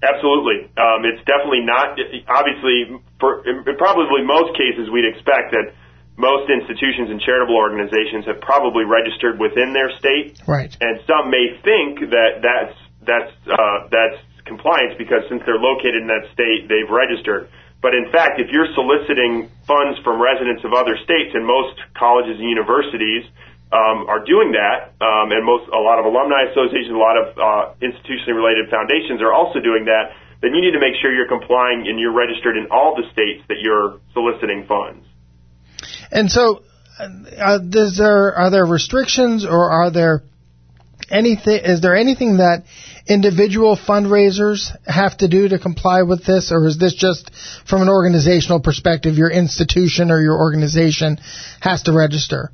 Absolutely, 0.05 0.69
um, 0.77 1.01
it's 1.01 1.25
definitely 1.25 1.65
not. 1.65 1.97
Obviously, 2.29 3.01
for 3.19 3.41
in 3.41 3.65
probably 3.75 4.21
most 4.21 4.53
cases, 4.53 4.87
we'd 4.93 5.09
expect 5.09 5.57
that 5.57 5.73
most 6.15 6.45
institutions 6.49 7.09
and 7.09 7.19
charitable 7.21 7.57
organizations 7.57 8.25
have 8.25 8.39
probably 8.39 8.85
registered 8.85 9.39
within 9.39 9.73
their 9.73 9.89
state. 9.97 10.37
Right. 10.47 10.69
And 10.79 11.01
some 11.09 11.29
may 11.29 11.57
think 11.65 12.09
that 12.13 12.45
that's 12.45 12.77
that's 13.01 13.33
uh, 13.45 13.87
that's 13.91 14.19
compliance 14.45 14.95
because 14.97 15.27
since 15.29 15.43
they're 15.45 15.59
located 15.59 16.01
in 16.01 16.07
that 16.07 16.31
state, 16.33 16.71
they've 16.71 16.89
registered. 16.89 17.51
But 17.81 17.93
in 17.93 18.09
fact, 18.09 18.41
if 18.41 18.49
you're 18.49 18.71
soliciting 18.73 19.53
funds 19.69 20.01
from 20.01 20.17
residents 20.17 20.65
of 20.65 20.73
other 20.73 20.97
states, 21.03 21.37
and 21.37 21.45
most 21.45 21.77
colleges 21.93 22.39
and 22.41 22.49
universities 22.49 23.29
um, 23.69 24.09
are 24.09 24.23
doing 24.25 24.55
that, 24.57 24.97
um, 24.97 25.29
and 25.29 25.45
most 25.45 25.69
a 25.69 25.77
lot 25.77 25.99
of 26.01 26.05
alumni 26.09 26.49
associations, 26.49 26.89
a 26.89 26.97
lot 26.97 27.17
of 27.19 27.25
uh, 27.37 27.63
institutionally 27.83 28.33
related 28.33 28.71
foundations 28.73 29.21
are 29.21 29.33
also 29.33 29.59
doing 29.61 29.85
that, 29.85 30.17
then 30.41 30.57
you 30.57 30.61
need 30.61 30.73
to 30.73 30.81
make 30.81 30.97
sure 31.01 31.13
you're 31.13 31.29
complying 31.29 31.85
and 31.85 31.99
you're 31.99 32.13
registered 32.15 32.57
in 32.57 32.67
all 32.71 32.97
the 32.97 33.05
states 33.13 33.45
that 33.49 33.61
you're 33.61 34.01
soliciting 34.13 34.65
funds. 34.65 35.05
And 36.09 36.31
so, 36.31 36.63
uh, 36.97 37.59
there 37.61 38.33
are 38.33 38.49
there 38.49 38.65
restrictions 38.65 39.45
or 39.45 39.69
are 39.69 39.91
there 39.91 40.23
anything? 41.09 41.59
Is 41.63 41.81
there 41.81 41.95
anything 41.95 42.37
that 42.37 42.63
individual 43.07 43.77
fundraisers 43.77 44.71
have 44.85 45.17
to 45.19 45.27
do 45.27 45.47
to 45.49 45.59
comply 45.59 46.03
with 46.03 46.25
this, 46.25 46.51
or 46.51 46.65
is 46.67 46.77
this 46.77 46.93
just 46.93 47.31
from 47.65 47.81
an 47.81 47.89
organizational 47.89 48.59
perspective? 48.59 49.15
Your 49.15 49.31
institution 49.31 50.11
or 50.11 50.21
your 50.21 50.37
organization 50.37 51.17
has 51.61 51.83
to 51.83 51.93
register. 51.93 52.51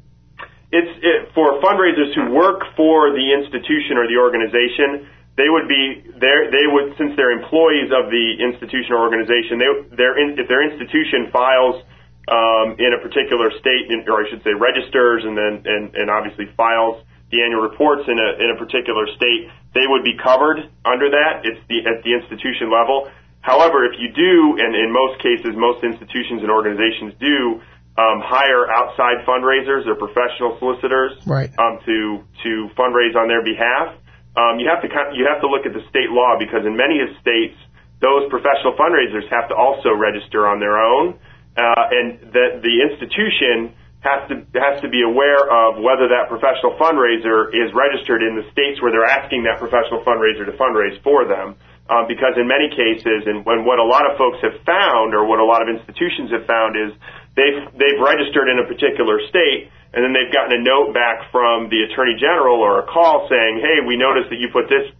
It's 0.71 0.89
it, 1.05 1.33
for 1.35 1.61
fundraisers 1.61 2.13
who 2.15 2.33
work 2.33 2.61
for 2.75 3.13
the 3.13 3.33
institution 3.37 3.97
or 3.97 4.07
the 4.07 4.17
organization. 4.17 5.09
They 5.35 5.49
would 5.49 5.67
be 5.67 6.13
there. 6.21 6.49
They 6.53 6.69
would, 6.69 6.93
since 6.97 7.17
they're 7.17 7.33
employees 7.33 7.89
of 7.89 8.13
the 8.13 8.37
institution 8.37 8.93
or 8.93 9.01
organization, 9.01 9.57
they, 9.57 9.97
their 9.97 10.13
if 10.17 10.45
their 10.45 10.61
institution 10.61 11.33
files 11.33 11.81
um, 12.29 12.77
in 12.77 12.93
a 12.93 13.01
particular 13.01 13.49
state, 13.57 13.89
or 14.05 14.21
I 14.21 14.29
should 14.29 14.45
say, 14.45 14.53
registers 14.53 15.25
and 15.25 15.33
then 15.33 15.65
and, 15.65 15.95
and 15.97 16.07
obviously 16.09 16.45
files 16.55 17.01
the 17.33 17.41
annual 17.41 17.65
reports 17.65 18.05
in 18.05 18.13
a 18.21 18.29
in 18.37 18.53
a 18.53 18.57
particular 18.61 19.09
state, 19.17 19.49
they 19.73 19.89
would 19.89 20.05
be 20.05 20.13
covered 20.21 20.69
under 20.85 21.09
that. 21.09 21.41
It's 21.41 21.57
the 21.65 21.81
at 21.89 22.05
the 22.05 22.13
institution 22.13 22.69
level. 22.69 23.09
However, 23.41 23.83
if 23.89 23.97
you 23.97 24.13
do, 24.13 24.61
and 24.61 24.71
in 24.77 24.93
most 24.93 25.17
cases, 25.19 25.57
most 25.57 25.83
institutions 25.83 26.45
and 26.45 26.53
organizations 26.53 27.17
do 27.19 27.59
um, 27.97 28.21
hire 28.21 28.69
outside 28.69 29.25
fundraisers 29.25 29.89
or 29.89 29.97
professional 29.97 30.61
solicitors 30.61 31.17
right. 31.25 31.49
um, 31.57 31.81
to 31.89 32.21
to 32.45 32.69
fundraise 32.77 33.17
on 33.17 33.25
their 33.25 33.41
behalf. 33.41 33.97
Um, 34.37 34.61
you 34.61 34.69
have 34.69 34.85
to 34.85 34.89
you 35.17 35.25
have 35.25 35.41
to 35.41 35.49
look 35.49 35.65
at 35.65 35.73
the 35.73 35.81
state 35.89 36.13
law 36.13 36.37
because 36.37 36.69
in 36.69 36.77
many 36.77 37.01
states, 37.17 37.57
those 37.97 38.29
professional 38.29 38.77
fundraisers 38.77 39.25
have 39.33 39.49
to 39.49 39.55
also 39.57 39.89
register 39.89 40.45
on 40.45 40.61
their 40.61 40.77
own, 40.77 41.17
uh, 41.57 41.97
and 41.97 42.33
that 42.33 42.61
the 42.61 42.75
institution 42.85 43.73
has 44.03 44.27
to 44.27 44.43
has 44.59 44.83
to 44.83 44.91
be 44.91 44.99
aware 44.99 45.47
of 45.47 45.79
whether 45.79 46.11
that 46.11 46.27
professional 46.27 46.75
fundraiser 46.75 47.47
is 47.55 47.71
registered 47.71 48.19
in 48.19 48.35
the 48.35 48.43
states 48.51 48.83
where 48.83 48.91
they're 48.91 49.07
asking 49.07 49.47
that 49.47 49.63
professional 49.63 50.03
fundraiser 50.03 50.43
to 50.43 50.51
fundraise 50.59 50.99
for 51.01 51.23
them. 51.23 51.55
Um, 51.83 52.07
because 52.07 52.39
in 52.39 52.47
many 52.47 52.71
cases, 52.71 53.27
and 53.27 53.43
when 53.43 53.67
what 53.67 53.75
a 53.75 53.83
lot 53.83 54.07
of 54.07 54.15
folks 54.15 54.39
have 54.39 54.55
found, 54.63 55.11
or 55.11 55.27
what 55.27 55.43
a 55.43 55.47
lot 55.47 55.59
of 55.59 55.67
institutions 55.67 56.31
have 56.31 56.47
found, 56.47 56.79
is 56.79 56.95
they've 57.35 57.59
they've 57.75 57.99
registered 57.99 58.47
in 58.47 58.59
a 58.59 58.67
particular 58.67 59.19
state, 59.27 59.71
and 59.91 59.99
then 59.99 60.15
they've 60.15 60.31
gotten 60.31 60.55
a 60.55 60.61
note 60.63 60.95
back 60.95 61.27
from 61.31 61.67
the 61.67 61.83
attorney 61.87 62.15
general 62.19 62.59
or 62.59 62.83
a 62.83 62.85
call 62.87 63.27
saying, 63.27 63.59
"Hey, 63.59 63.83
we 63.83 63.95
noticed 63.95 64.31
that 64.31 64.39
you 64.39 64.47
put 64.51 64.67
this 64.67 64.91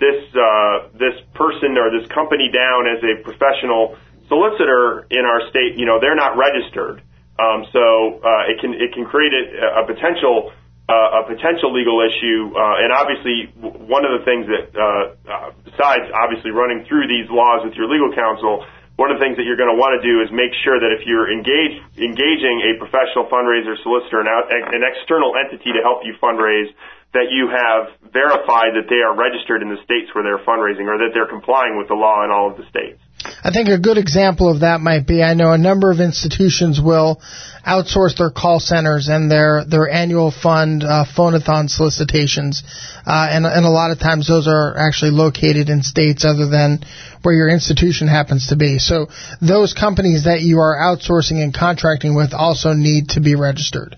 this 0.00 0.20
uh, 0.32 0.92
this 0.96 1.16
person 1.36 1.76
or 1.76 1.88
this 1.92 2.08
company 2.08 2.52
down 2.52 2.84
as 2.84 3.00
a 3.00 3.20
professional 3.24 3.96
solicitor 4.28 5.08
in 5.08 5.24
our 5.24 5.48
state. 5.48 5.76
You 5.76 5.84
know, 5.84 6.00
they're 6.00 6.16
not 6.16 6.36
registered." 6.36 7.04
Um, 7.36 7.68
so 7.72 8.20
uh, 8.24 8.50
it 8.52 8.60
can 8.60 8.72
it 8.72 8.96
can 8.96 9.04
create 9.04 9.32
a, 9.32 9.82
a 9.82 9.86
potential 9.86 10.52
uh, 10.88 11.20
a 11.20 11.22
potential 11.26 11.74
legal 11.74 11.98
issue, 11.98 12.54
uh, 12.54 12.82
and 12.82 12.94
obviously 12.94 13.50
one 13.58 14.06
of 14.06 14.14
the 14.16 14.22
things 14.24 14.46
that 14.46 14.64
uh, 14.72 14.86
uh, 15.26 15.50
besides 15.66 16.06
obviously 16.14 16.54
running 16.54 16.86
through 16.86 17.10
these 17.10 17.26
laws 17.28 17.66
with 17.66 17.74
your 17.74 17.90
legal 17.90 18.14
counsel, 18.14 18.64
one 18.94 19.12
of 19.12 19.18
the 19.18 19.22
things 19.22 19.36
that 19.36 19.44
you're 19.44 19.60
going 19.60 19.72
to 19.72 19.76
want 19.76 19.98
to 19.98 20.02
do 20.06 20.24
is 20.24 20.32
make 20.32 20.54
sure 20.64 20.80
that 20.80 20.94
if 20.94 21.04
you're 21.04 21.28
engaged 21.28 21.82
engaging 22.00 22.70
a 22.70 22.80
professional 22.80 23.28
fundraiser, 23.28 23.76
solicitor, 23.82 24.24
an, 24.24 24.30
out, 24.30 24.48
an 24.48 24.80
external 24.86 25.36
entity 25.36 25.74
to 25.76 25.82
help 25.84 26.06
you 26.06 26.14
fundraise, 26.22 26.72
that 27.12 27.28
you 27.34 27.52
have 27.52 27.92
verified 28.08 28.78
that 28.78 28.88
they 28.88 29.02
are 29.04 29.12
registered 29.12 29.60
in 29.60 29.68
the 29.68 29.80
states 29.84 30.08
where 30.16 30.24
they're 30.24 30.40
fundraising 30.46 30.88
or 30.88 30.96
that 31.02 31.12
they're 31.12 31.28
complying 31.28 31.76
with 31.76 31.88
the 31.88 31.98
law 31.98 32.24
in 32.24 32.30
all 32.30 32.48
of 32.48 32.56
the 32.56 32.64
states. 32.72 33.02
I 33.42 33.50
think 33.52 33.68
a 33.68 33.78
good 33.78 33.98
example 33.98 34.50
of 34.50 34.60
that 34.60 34.80
might 34.80 35.06
be 35.06 35.22
I 35.22 35.34
know 35.34 35.52
a 35.52 35.58
number 35.58 35.90
of 35.90 36.00
institutions 36.00 36.80
will 36.80 37.20
outsource 37.66 38.16
their 38.16 38.30
call 38.30 38.60
centers 38.60 39.08
and 39.08 39.30
their 39.30 39.64
their 39.64 39.88
annual 39.88 40.30
fund 40.30 40.84
uh, 40.84 41.04
phonathon 41.04 41.68
solicitations, 41.68 42.62
uh, 43.06 43.28
and 43.30 43.46
and 43.46 43.66
a 43.66 43.70
lot 43.70 43.90
of 43.90 43.98
times 43.98 44.28
those 44.28 44.46
are 44.46 44.76
actually 44.78 45.10
located 45.10 45.68
in 45.68 45.82
states 45.82 46.24
other 46.24 46.48
than 46.48 46.80
where 47.22 47.34
your 47.34 47.48
institution 47.48 48.06
happens 48.06 48.48
to 48.48 48.56
be. 48.56 48.78
So 48.78 49.08
those 49.40 49.74
companies 49.74 50.24
that 50.24 50.40
you 50.42 50.58
are 50.58 50.78
outsourcing 50.78 51.42
and 51.42 51.52
contracting 51.52 52.14
with 52.14 52.32
also 52.32 52.72
need 52.72 53.10
to 53.10 53.20
be 53.20 53.34
registered. 53.34 53.96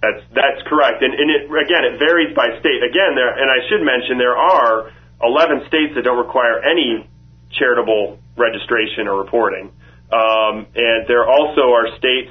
That's 0.00 0.22
that's 0.30 0.62
correct, 0.68 1.02
and 1.02 1.14
and 1.14 1.30
it 1.30 1.50
again 1.50 1.82
it 1.82 1.98
varies 1.98 2.34
by 2.36 2.54
state. 2.60 2.82
Again, 2.82 3.16
there 3.16 3.34
and 3.34 3.50
I 3.50 3.66
should 3.68 3.82
mention 3.82 4.18
there 4.18 4.36
are 4.36 4.92
11 5.22 5.66
states 5.68 5.94
that 5.94 6.04
don't 6.04 6.18
require 6.18 6.60
any 6.60 7.08
charitable 7.58 8.18
registration 8.36 9.08
or 9.08 9.18
reporting. 9.18 9.72
Um, 10.12 10.66
and 10.74 11.06
there 11.08 11.26
also 11.26 11.72
are 11.72 11.96
states 11.98 12.30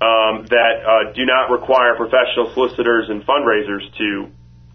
um, 0.00 0.46
that 0.48 0.74
uh, 0.80 1.12
do 1.12 1.26
not 1.26 1.50
require 1.50 1.94
professional 1.94 2.52
solicitors 2.54 3.10
and 3.10 3.22
fundraisers 3.26 3.84
to 3.98 4.32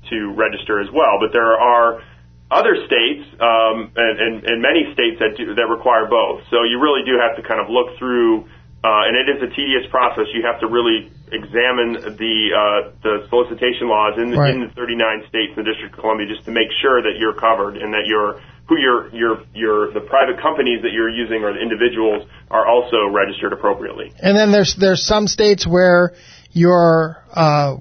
to 0.09 0.33
register 0.37 0.79
as 0.79 0.89
well. 0.93 1.17
But 1.19 1.33
there 1.33 1.57
are 1.57 2.03
other 2.51 2.77
states 2.85 3.25
um, 3.41 3.89
and, 3.95 4.15
and, 4.21 4.33
and 4.45 4.61
many 4.61 4.93
states 4.93 5.17
that 5.17 5.33
do, 5.35 5.55
that 5.55 5.65
require 5.65 6.05
both. 6.05 6.45
So 6.53 6.61
you 6.61 6.77
really 6.79 7.01
do 7.01 7.17
have 7.17 7.35
to 7.37 7.41
kind 7.41 7.57
of 7.57 7.73
look 7.73 7.97
through, 7.97 8.45
uh, 8.85 9.09
and 9.09 9.17
it 9.17 9.25
is 9.33 9.41
a 9.41 9.49
tedious 9.49 9.89
process. 9.89 10.29
You 10.29 10.45
have 10.45 10.61
to 10.61 10.67
really 10.67 11.09
examine 11.33 12.15
the 12.21 12.35
uh, 12.53 12.93
the 13.01 13.25
solicitation 13.33 13.89
laws 13.89 14.13
in 14.21 14.29
the, 14.29 14.37
right. 14.37 14.53
in 14.53 14.61
the 14.61 14.69
39 14.77 15.25
states 15.27 15.57
in 15.57 15.65
the 15.65 15.67
District 15.67 15.97
of 15.97 15.99
Columbia 15.99 16.29
just 16.29 16.45
to 16.45 16.53
make 16.53 16.69
sure 16.81 17.01
that 17.01 17.17
you're 17.17 17.33
covered 17.33 17.77
and 17.81 17.91
that 17.97 18.05
you're 18.05 18.37
who 18.67 18.79
your 18.79 19.13
your 19.13 19.43
your 19.53 19.93
the 19.93 20.01
private 20.01 20.41
companies 20.41 20.81
that 20.81 20.91
you're 20.91 21.09
using 21.09 21.43
or 21.43 21.53
the 21.53 21.61
individuals 21.61 22.27
are 22.49 22.67
also 22.67 23.07
registered 23.11 23.53
appropriately. 23.53 24.11
And 24.19 24.37
then 24.37 24.51
there's 24.51 24.75
there's 24.79 25.05
some 25.05 25.27
states 25.27 25.67
where 25.67 26.13
your 26.51 27.23
uh, 27.31 27.77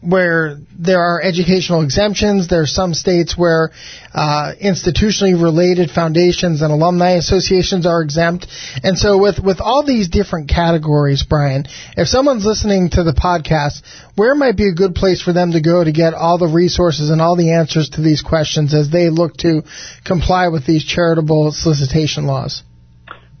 where 0.00 0.58
there 0.78 1.00
are 1.00 1.20
educational 1.20 1.82
exemptions. 1.82 2.48
There 2.48 2.62
are 2.62 2.66
some 2.66 2.94
states 2.94 3.36
where 3.36 3.70
uh, 4.14 4.52
institutionally 4.62 5.40
related 5.40 5.90
foundations 5.90 6.62
and 6.62 6.72
alumni 6.72 7.12
associations 7.12 7.86
are 7.86 8.02
exempt. 8.02 8.46
And 8.82 8.98
so, 8.98 9.18
with 9.18 9.38
with 9.38 9.60
all 9.60 9.84
these 9.84 10.08
different 10.08 10.48
categories, 10.48 11.24
Brian, 11.28 11.66
if 11.96 12.08
someone's 12.08 12.46
listening 12.46 12.90
to 12.90 13.04
the 13.04 13.12
podcast, 13.12 13.82
where 14.16 14.34
might 14.34 14.56
be 14.56 14.68
a 14.68 14.74
good 14.74 14.94
place 14.94 15.20
for 15.20 15.32
them 15.32 15.52
to 15.52 15.60
go 15.60 15.84
to 15.84 15.92
get 15.92 16.14
all 16.14 16.38
the 16.38 16.48
resources 16.48 17.10
and 17.10 17.20
all 17.20 17.36
the 17.36 17.52
answers 17.52 17.90
to 17.90 18.00
these 18.00 18.22
questions 18.22 18.72
as 18.74 18.90
they 18.90 19.10
look 19.10 19.36
to 19.38 19.62
comply 20.04 20.48
with 20.48 20.66
these 20.66 20.84
charitable 20.84 21.52
solicitation 21.52 22.26
laws? 22.26 22.62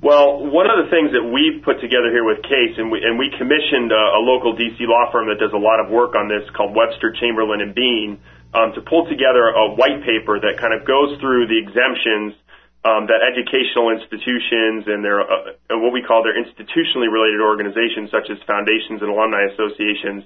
Well, 0.00 0.48
one 0.48 0.64
of 0.72 0.80
the 0.80 0.88
things 0.88 1.12
that 1.12 1.20
we've 1.20 1.60
put 1.60 1.76
together 1.84 2.08
here 2.08 2.24
with 2.24 2.40
CASE, 2.40 2.80
and 2.80 2.88
we, 2.88 3.04
and 3.04 3.20
we 3.20 3.28
commissioned 3.36 3.92
a, 3.92 4.16
a 4.16 4.20
local 4.24 4.56
DC 4.56 4.80
law 4.88 5.12
firm 5.12 5.28
that 5.28 5.36
does 5.36 5.52
a 5.52 5.60
lot 5.60 5.76
of 5.76 5.92
work 5.92 6.16
on 6.16 6.24
this 6.24 6.48
called 6.56 6.72
Webster, 6.72 7.12
Chamberlain, 7.20 7.60
and 7.60 7.76
Bean, 7.76 8.16
um, 8.56 8.72
to 8.72 8.80
pull 8.80 9.04
together 9.12 9.52
a 9.52 9.76
white 9.76 10.00
paper 10.00 10.40
that 10.40 10.56
kind 10.56 10.72
of 10.72 10.88
goes 10.88 11.20
through 11.20 11.52
the 11.52 11.60
exemptions 11.60 12.32
um, 12.80 13.12
that 13.12 13.20
educational 13.20 13.92
institutions 13.92 14.88
and 14.88 15.04
their 15.04 15.20
uh, 15.20 15.52
what 15.84 15.92
we 15.92 16.00
call 16.00 16.24
their 16.24 16.32
institutionally 16.32 17.12
related 17.12 17.44
organizations, 17.44 18.08
such 18.08 18.32
as 18.32 18.40
foundations 18.48 19.04
and 19.04 19.12
alumni 19.12 19.52
associations, 19.52 20.24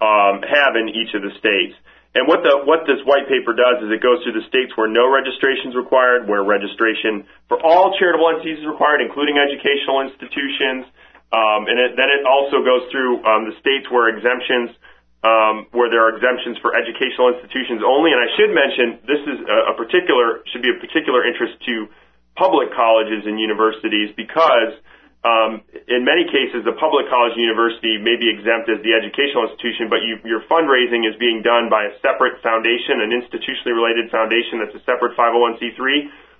um, 0.00 0.40
have 0.40 0.80
in 0.80 0.88
each 0.88 1.12
of 1.12 1.20
the 1.20 1.36
states. 1.36 1.76
And 2.10 2.26
what 2.26 2.42
the 2.42 2.66
what 2.66 2.90
this 2.90 2.98
white 3.06 3.30
paper 3.30 3.54
does 3.54 3.86
is 3.86 3.88
it 3.94 4.02
goes 4.02 4.18
through 4.26 4.34
the 4.34 4.46
states 4.50 4.74
where 4.74 4.90
no 4.90 5.06
registration 5.06 5.70
is 5.70 5.76
required, 5.78 6.26
where 6.26 6.42
registration 6.42 7.22
for 7.46 7.62
all 7.62 7.94
charitable 7.94 8.34
entities 8.34 8.58
is 8.58 8.66
required, 8.66 8.98
including 8.98 9.38
educational 9.38 10.02
institutions, 10.02 10.90
um, 11.30 11.70
and 11.70 11.78
it, 11.78 11.94
then 11.94 12.10
it 12.10 12.26
also 12.26 12.66
goes 12.66 12.82
through 12.90 13.22
um, 13.22 13.46
the 13.46 13.54
states 13.62 13.86
where 13.94 14.10
exemptions, 14.10 14.74
um, 15.22 15.70
where 15.70 15.86
there 15.86 16.02
are 16.02 16.18
exemptions 16.18 16.58
for 16.58 16.74
educational 16.74 17.30
institutions 17.30 17.86
only. 17.86 18.10
And 18.10 18.18
I 18.18 18.28
should 18.34 18.50
mention 18.50 18.86
this 19.06 19.22
is 19.30 19.38
a, 19.46 19.70
a 19.70 19.74
particular 19.78 20.42
should 20.50 20.66
be 20.66 20.74
a 20.74 20.78
particular 20.82 21.22
interest 21.22 21.62
to 21.70 21.86
public 22.34 22.74
colleges 22.74 23.22
and 23.22 23.38
universities 23.38 24.10
because 24.18 24.74
um, 25.20 25.60
in 25.84 26.00
many 26.08 26.24
cases, 26.24 26.64
the 26.64 26.72
public 26.80 27.04
college 27.12 27.36
and 27.36 27.44
university 27.44 28.00
may 28.00 28.16
be 28.16 28.32
exempt 28.32 28.72
as 28.72 28.80
the 28.80 28.96
educational 28.96 29.52
institution, 29.52 29.92
but 29.92 30.00
you, 30.00 30.16
your 30.24 30.40
fundraising 30.48 31.04
is 31.04 31.12
being 31.20 31.44
done 31.44 31.68
by 31.68 31.84
a 31.84 31.92
separate 32.00 32.40
foundation, 32.40 33.04
an 33.04 33.12
institutionally 33.12 33.76
related 33.76 34.08
foundation 34.08 34.64
that's 34.64 34.72
a 34.72 34.84
separate 34.88 35.12
501c3, 35.20 35.76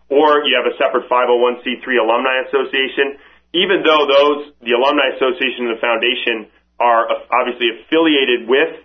or 0.09 0.49
you 0.49 0.57
have 0.57 0.65
a 0.65 0.77
separate 0.81 1.05
501c3 1.13 1.85
alumni 2.01 2.41
association. 2.49 3.21
even 3.53 3.83
though 3.83 4.07
those, 4.07 4.55
the 4.63 4.73
Alumni 4.73 5.13
Association 5.17 5.67
and 5.67 5.77
the 5.77 5.83
Foundation 5.83 6.47
are 6.79 7.05
obviously 7.35 7.69
affiliated 7.83 8.49
with 8.49 8.79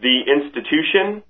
the 0.00 0.16
institution, 0.28 1.22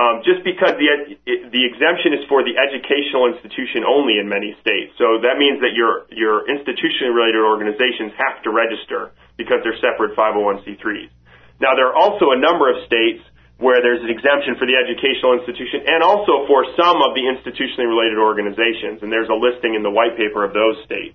um, 0.00 0.24
just 0.24 0.40
because 0.48 0.80
the 0.80 0.88
the 1.28 1.62
exemption 1.68 2.16
is 2.16 2.24
for 2.24 2.40
the 2.40 2.56
educational 2.56 3.28
institution 3.28 3.84
only 3.84 4.16
in 4.16 4.32
many 4.32 4.56
states. 4.64 4.96
So 4.96 5.20
that 5.20 5.36
means 5.36 5.60
that 5.60 5.76
your 5.76 6.08
your 6.08 6.48
institutionally 6.48 7.12
related 7.12 7.44
organizations 7.44 8.16
have 8.16 8.40
to 8.48 8.50
register 8.50 9.12
because 9.36 9.60
they're 9.60 9.76
separate 9.84 10.16
501c3s. 10.16 11.12
Now 11.60 11.76
there 11.76 11.92
are 11.92 11.96
also 11.96 12.32
a 12.32 12.38
number 12.40 12.72
of 12.72 12.80
states 12.88 13.20
where 13.60 13.84
there's 13.84 14.00
an 14.00 14.08
exemption 14.08 14.56
for 14.56 14.64
the 14.64 14.72
educational 14.72 15.36
institution 15.36 15.84
and 15.84 16.00
also 16.00 16.48
for 16.48 16.64
some 16.80 16.96
of 17.04 17.12
the 17.12 17.28
institutionally 17.28 17.84
related 17.84 18.16
organizations, 18.16 19.04
and 19.04 19.12
there's 19.12 19.28
a 19.28 19.36
listing 19.36 19.76
in 19.76 19.84
the 19.84 19.92
white 19.92 20.16
paper 20.16 20.48
of 20.48 20.56
those 20.56 20.80
states. 20.88 21.12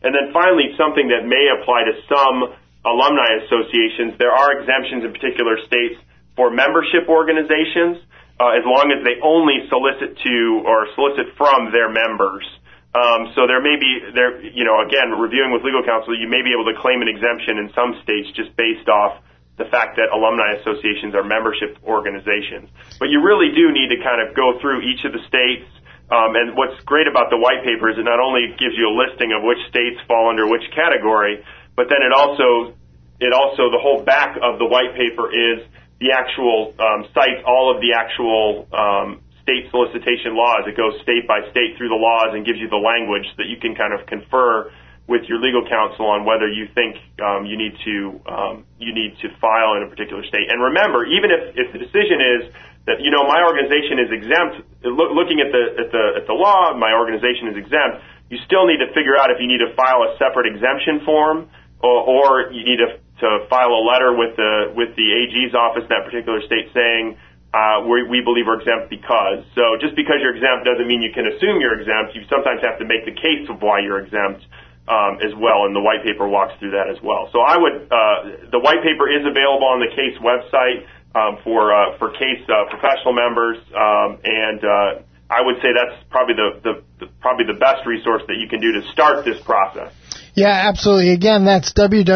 And 0.00 0.16
then 0.16 0.32
finally, 0.32 0.72
something 0.80 1.12
that 1.12 1.28
may 1.28 1.52
apply 1.52 1.84
to 1.84 1.94
some 2.08 2.56
alumni 2.80 3.44
associations, 3.44 4.16
there 4.16 4.32
are 4.32 4.56
exemptions 4.56 5.04
in 5.04 5.12
particular 5.12 5.60
states 5.68 6.00
for 6.32 6.48
membership 6.48 7.12
organizations 7.12 8.00
uh, 8.42 8.58
as 8.58 8.66
long 8.66 8.90
as 8.90 9.06
they 9.06 9.22
only 9.22 9.62
solicit 9.70 10.18
to 10.18 10.36
or 10.66 10.90
solicit 10.98 11.30
from 11.38 11.70
their 11.70 11.86
members. 11.86 12.42
Um, 12.90 13.30
so 13.38 13.46
there 13.46 13.62
may 13.62 13.78
be 13.78 14.12
there, 14.12 14.42
you 14.42 14.66
know, 14.66 14.82
again, 14.82 15.14
reviewing 15.14 15.54
with 15.54 15.62
legal 15.62 15.86
counsel, 15.86 16.18
you 16.18 16.26
may 16.26 16.42
be 16.42 16.50
able 16.50 16.66
to 16.66 16.74
claim 16.74 17.00
an 17.00 17.08
exemption 17.08 17.62
in 17.62 17.70
some 17.70 17.94
states 18.02 18.34
just 18.34 18.50
based 18.58 18.90
off 18.90 19.22
the 19.62 19.64
fact 19.70 19.94
that 19.96 20.10
alumni 20.10 20.58
associations 20.58 21.14
are 21.14 21.22
membership 21.22 21.78
organizations. 21.86 22.66
But 22.98 23.14
you 23.14 23.22
really 23.22 23.54
do 23.54 23.70
need 23.70 23.94
to 23.94 24.02
kind 24.02 24.18
of 24.18 24.34
go 24.34 24.58
through 24.58 24.82
each 24.90 25.06
of 25.06 25.14
the 25.14 25.22
states. 25.30 25.70
Um, 26.10 26.34
and 26.34 26.58
what's 26.58 26.76
great 26.82 27.06
about 27.06 27.30
the 27.30 27.38
white 27.38 27.62
paper 27.62 27.88
is 27.88 27.96
it 27.96 28.04
not 28.04 28.18
only 28.18 28.52
gives 28.58 28.74
you 28.74 28.90
a 28.90 28.94
listing 28.96 29.30
of 29.32 29.46
which 29.46 29.62
states 29.70 30.02
fall 30.10 30.28
under 30.28 30.50
which 30.50 30.66
category, 30.74 31.40
but 31.78 31.86
then 31.88 32.02
it 32.02 32.12
also 32.12 32.74
it 33.22 33.32
also 33.32 33.70
the 33.70 33.78
whole 33.78 34.02
back 34.02 34.36
of 34.36 34.58
the 34.58 34.66
white 34.66 34.98
paper 34.98 35.30
is 35.30 35.62
the 36.02 36.10
actual 36.10 36.74
um, 36.82 37.06
cites 37.14 37.46
all 37.46 37.70
of 37.70 37.78
the 37.78 37.94
actual 37.94 38.66
um, 38.74 39.22
state 39.46 39.70
solicitation 39.70 40.34
laws. 40.34 40.66
It 40.66 40.74
goes 40.74 40.98
state 41.06 41.30
by 41.30 41.46
state 41.54 41.78
through 41.78 41.94
the 41.94 41.98
laws 41.98 42.34
and 42.34 42.42
gives 42.42 42.58
you 42.58 42.66
the 42.66 42.82
language 42.82 43.26
that 43.38 43.46
you 43.46 43.62
can 43.62 43.78
kind 43.78 43.94
of 43.94 44.02
confer 44.10 44.74
with 45.06 45.26
your 45.30 45.38
legal 45.38 45.66
counsel 45.66 46.06
on 46.06 46.26
whether 46.26 46.46
you 46.46 46.66
think 46.74 46.98
um, 47.22 47.46
you 47.46 47.58
need 47.58 47.74
to 47.86 48.18
um, 48.26 48.54
you 48.78 48.94
need 48.94 49.14
to 49.22 49.30
file 49.38 49.78
in 49.78 49.86
a 49.86 49.88
particular 49.90 50.22
state. 50.26 50.50
And 50.50 50.62
remember, 50.62 51.06
even 51.06 51.30
if, 51.30 51.54
if 51.54 51.68
the 51.74 51.78
decision 51.78 52.18
is 52.18 52.40
that 52.86 52.98
you 53.02 53.10
know 53.10 53.22
my 53.26 53.42
organization 53.42 54.02
is 54.02 54.10
exempt, 54.10 54.54
look, 54.82 55.10
looking 55.14 55.38
at 55.42 55.50
the 55.50 55.86
at 55.86 55.88
the 55.90 56.04
at 56.22 56.24
the 56.26 56.34
law, 56.34 56.74
my 56.74 56.94
organization 56.94 57.50
is 57.50 57.56
exempt. 57.58 58.02
You 58.30 58.38
still 58.46 58.66
need 58.66 58.78
to 58.78 58.90
figure 58.94 59.18
out 59.18 59.30
if 59.30 59.38
you 59.42 59.46
need 59.46 59.60
to 59.60 59.74
file 59.74 60.02
a 60.06 60.16
separate 60.16 60.48
exemption 60.48 61.04
form 61.04 61.50
or, 61.82 61.98
or 62.06 62.26
you 62.54 62.64
need 62.64 62.80
to 62.80 63.01
to 63.22 63.46
file 63.46 63.70
a 63.70 63.82
letter 63.86 64.10
with 64.12 64.34
the 64.34 64.74
with 64.74 64.94
the 64.98 65.06
AG's 65.06 65.54
office 65.54 65.86
in 65.86 65.92
that 65.94 66.04
particular 66.04 66.42
state 66.42 66.74
saying 66.74 67.16
uh, 67.54 67.84
we, 67.86 68.02
we 68.08 68.18
believe 68.24 68.48
we're 68.48 68.58
exempt 68.58 68.90
because. 68.90 69.44
So 69.54 69.78
just 69.78 69.94
because 69.94 70.18
you're 70.24 70.34
exempt 70.34 70.66
doesn't 70.66 70.88
mean 70.88 71.04
you 71.04 71.12
can 71.14 71.30
assume 71.30 71.60
you're 71.60 71.78
exempt. 71.78 72.16
You 72.16 72.24
sometimes 72.26 72.64
have 72.64 72.80
to 72.80 72.86
make 72.88 73.04
the 73.04 73.12
CASE 73.12 73.46
of 73.52 73.60
why 73.60 73.84
you're 73.84 74.00
exempt 74.00 74.42
um, 74.88 75.22
as 75.22 75.30
well, 75.38 75.68
and 75.68 75.76
the 75.76 75.84
white 75.84 76.02
paper 76.02 76.26
walks 76.26 76.58
through 76.58 76.74
that 76.74 76.90
as 76.90 76.98
well. 77.04 77.30
So 77.30 77.38
I 77.40 77.54
would 77.54 77.76
uh, 77.86 78.18
the 78.50 78.58
white 78.58 78.82
paper 78.82 79.06
is 79.06 79.22
available 79.22 79.68
on 79.70 79.78
the 79.78 79.90
CASE 79.94 80.18
website 80.18 80.82
um, 81.14 81.38
for 81.44 81.70
uh, 81.70 81.98
for 81.98 82.10
case 82.10 82.42
uh, 82.48 82.66
professional 82.72 83.14
members, 83.14 83.58
um, 83.76 84.18
and 84.24 84.60
uh, 84.64 84.90
I 85.30 85.40
would 85.40 85.56
say 85.62 85.70
that's 85.70 86.02
probably 86.10 86.34
the, 86.34 86.50
the, 86.60 86.74
the 87.00 87.06
probably 87.20 87.46
the 87.46 87.58
best 87.60 87.86
resource 87.86 88.22
that 88.28 88.36
you 88.36 88.48
can 88.48 88.60
do 88.60 88.72
to 88.80 88.82
start 88.92 89.24
this 89.24 89.40
process. 89.44 89.92
Yeah, 90.34 90.68
absolutely. 90.68 91.12
Again, 91.12 91.44
that's 91.44 91.74
www.case.org. 91.74 92.12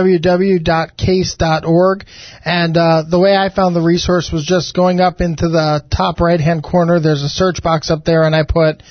And 2.45 2.77
uh, 2.77 3.03
the 3.11 3.19
way 3.21 3.37
I 3.37 3.51
found 3.55 3.77
the 3.77 3.83
resource 3.83 4.31
was 4.33 4.47
just 4.47 4.75
going 4.75 5.01
up 5.01 5.21
into 5.21 5.49
the 5.49 5.85
top 5.95 6.21
right 6.21 6.41
hand 6.41 6.63
corner. 6.63 6.99
There's 6.99 7.23
a 7.23 7.29
search 7.29 7.63
box 7.63 7.91
up 7.91 8.05
there, 8.05 8.23
and 8.23 8.35
I 8.35 8.45
put 8.49 8.83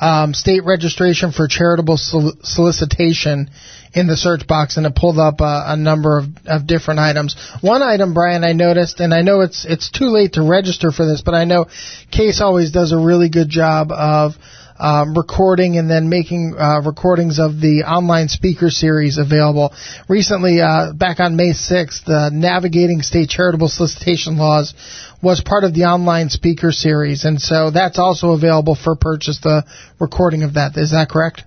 um, 0.00 0.34
state 0.34 0.64
registration 0.64 1.32
for 1.32 1.48
charitable 1.48 1.96
sol- 1.96 2.34
solicitation 2.42 3.48
in 3.94 4.06
the 4.06 4.16
search 4.16 4.46
box, 4.46 4.76
and 4.76 4.84
it 4.84 4.94
pulled 4.94 5.18
up 5.18 5.40
a, 5.40 5.64
a 5.68 5.76
number 5.76 6.18
of, 6.18 6.26
of 6.44 6.66
different 6.66 7.00
items. 7.00 7.36
One 7.62 7.82
item, 7.82 8.12
Brian, 8.12 8.44
I 8.44 8.52
noticed, 8.52 9.00
and 9.00 9.14
I 9.14 9.22
know 9.22 9.40
it's 9.40 9.64
it's 9.64 9.90
too 9.90 10.08
late 10.10 10.34
to 10.34 10.42
register 10.42 10.90
for 10.90 11.06
this, 11.06 11.22
but 11.24 11.32
I 11.32 11.44
know 11.44 11.66
CASE 12.10 12.42
always 12.42 12.70
does 12.70 12.92
a 12.92 12.98
really 12.98 13.30
good 13.30 13.48
job 13.48 13.92
of 13.92 14.34
um, 14.78 15.16
recording 15.16 15.76
and 15.76 15.88
then 15.88 16.08
making 16.08 16.54
uh, 16.58 16.80
recordings 16.84 17.38
of 17.38 17.60
the 17.60 17.84
online 17.86 18.28
speaker 18.28 18.70
series 18.70 19.18
available. 19.18 19.72
Recently, 20.08 20.60
uh, 20.60 20.92
back 20.92 21.20
on 21.20 21.36
May 21.36 21.52
6th, 21.52 22.04
the 22.04 22.30
Navigating 22.32 23.02
State 23.02 23.28
Charitable 23.28 23.68
Solicitation 23.68 24.36
Laws 24.36 24.74
was 25.22 25.40
part 25.40 25.64
of 25.64 25.74
the 25.74 25.84
online 25.84 26.28
speaker 26.28 26.72
series, 26.72 27.24
and 27.24 27.40
so 27.40 27.70
that's 27.70 27.98
also 27.98 28.32
available 28.32 28.74
for 28.74 28.96
purchase. 28.96 29.40
The 29.42 29.64
recording 30.00 30.42
of 30.42 30.54
that 30.54 30.76
is 30.76 30.90
that 30.90 31.08
correct? 31.08 31.44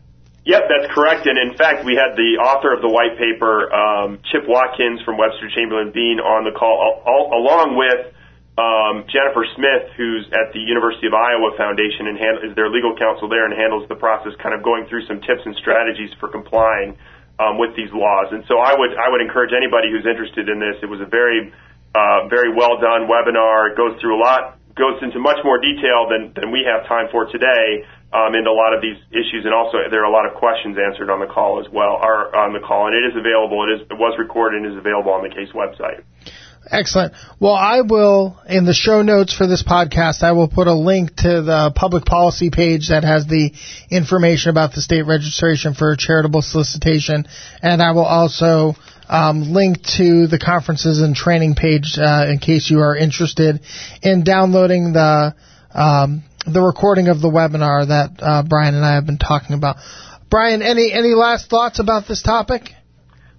Yep, 0.47 0.63
that's 0.71 0.93
correct. 0.95 1.27
And 1.27 1.35
in 1.35 1.57
fact, 1.57 1.83
we 1.83 1.99
had 1.99 2.15
the 2.15 2.39
author 2.39 2.71
of 2.71 2.79
the 2.79 2.87
white 2.87 3.19
paper, 3.19 3.67
um, 3.67 4.19
Chip 4.31 4.47
Watkins 4.47 5.03
from 5.03 5.17
Webster 5.17 5.51
Chamberlain 5.53 5.91
Bean, 5.91 6.23
on 6.23 6.47
the 6.47 6.55
call, 6.57 6.71
all, 6.79 7.03
all, 7.03 7.23
along 7.35 7.75
with 7.75 8.15
um, 8.57 9.05
Jennifer 9.05 9.45
Smith, 9.53 9.93
who's 9.93 10.25
at 10.33 10.49
the 10.49 10.57
University 10.57 11.05
of 11.05 11.13
Iowa 11.13 11.53
Foundation 11.61 12.09
and 12.09 12.17
hand, 12.17 12.35
is 12.41 12.57
their 12.57 12.73
legal 12.73 12.97
counsel 12.97 13.29
there 13.29 13.45
and 13.45 13.53
handles 13.53 13.85
the 13.85 13.93
process, 13.93 14.33
kind 14.41 14.57
of 14.57 14.65
going 14.65 14.89
through 14.89 15.05
some 15.05 15.21
tips 15.21 15.45
and 15.45 15.53
strategies 15.61 16.09
for 16.17 16.25
complying 16.25 16.97
um, 17.37 17.61
with 17.61 17.77
these 17.77 17.93
laws. 17.93 18.33
And 18.33 18.41
so 18.49 18.57
I 18.57 18.73
would 18.73 18.97
I 18.97 19.13
would 19.13 19.21
encourage 19.21 19.53
anybody 19.53 19.93
who's 19.93 20.09
interested 20.09 20.49
in 20.49 20.57
this. 20.57 20.81
It 20.81 20.89
was 20.89 21.01
a 21.01 21.05
very 21.05 21.53
uh, 21.93 22.25
very 22.33 22.49
well 22.49 22.81
done 22.81 23.05
webinar. 23.05 23.73
It 23.73 23.77
goes 23.77 23.93
through 24.01 24.17
a 24.17 24.21
lot, 24.25 24.57
goes 24.73 24.97
into 25.05 25.21
much 25.21 25.37
more 25.45 25.61
detail 25.61 26.09
than 26.09 26.33
than 26.33 26.49
we 26.49 26.65
have 26.65 26.89
time 26.89 27.13
for 27.13 27.29
today. 27.29 27.85
Um, 28.07 28.39
into 28.39 28.47
a 28.47 28.55
lot 28.55 28.71
of 28.71 28.79
these 28.79 28.95
issues, 29.11 29.43
and 29.43 29.51
also 29.51 29.83
there 29.91 29.99
are 29.99 30.07
a 30.07 30.15
lot 30.15 30.23
of 30.25 30.33
questions 30.39 30.79
answered 30.79 31.11
on 31.11 31.19
the 31.19 31.27
call 31.27 31.59
as 31.59 31.67
well, 31.67 31.99
or 31.99 32.31
on 32.31 32.55
the 32.55 32.63
call, 32.63 32.87
and 32.87 32.95
it 32.95 33.03
is 33.03 33.19
available. 33.19 33.67
It 33.67 33.71
is 33.75 33.81
it 33.91 33.99
was 33.99 34.15
recorded 34.17 34.63
and 34.63 34.71
is 34.71 34.79
available 34.79 35.11
on 35.11 35.27
the 35.27 35.29
CASE 35.29 35.51
website. 35.51 36.07
Excellent. 36.69 37.13
Well, 37.39 37.53
I 37.53 37.81
will, 37.81 38.37
in 38.47 38.65
the 38.65 38.73
show 38.73 39.01
notes 39.01 39.33
for 39.33 39.47
this 39.47 39.63
podcast, 39.63 40.23
I 40.23 40.33
will 40.33 40.47
put 40.47 40.67
a 40.67 40.73
link 40.73 41.15
to 41.17 41.41
the 41.41 41.71
public 41.75 42.05
policy 42.05 42.49
page 42.49 42.89
that 42.89 43.03
has 43.03 43.25
the 43.25 43.51
information 43.89 44.49
about 44.49 44.73
the 44.73 44.81
state 44.81 45.03
registration 45.03 45.73
for 45.73 45.95
charitable 45.95 46.41
solicitation. 46.41 47.25
And 47.61 47.81
I 47.81 47.91
will 47.91 48.05
also 48.05 48.75
um, 49.09 49.53
link 49.53 49.83
to 49.97 50.27
the 50.27 50.39
conferences 50.39 51.01
and 51.01 51.15
training 51.15 51.55
page 51.55 51.97
uh, 51.97 52.25
in 52.29 52.39
case 52.39 52.69
you 52.69 52.79
are 52.79 52.95
interested 52.95 53.61
in 54.01 54.23
downloading 54.23 54.93
the 54.93 55.35
um, 55.73 56.23
the 56.45 56.61
recording 56.61 57.07
of 57.07 57.21
the 57.21 57.29
webinar 57.29 57.87
that 57.87 58.11
uh, 58.19 58.43
Brian 58.43 58.73
and 58.73 58.85
I 58.85 58.95
have 58.95 59.05
been 59.05 59.17
talking 59.17 59.55
about. 59.55 59.77
Brian, 60.29 60.61
any 60.61 60.91
any 60.91 61.13
last 61.13 61.49
thoughts 61.49 61.79
about 61.79 62.07
this 62.07 62.21
topic? 62.21 62.71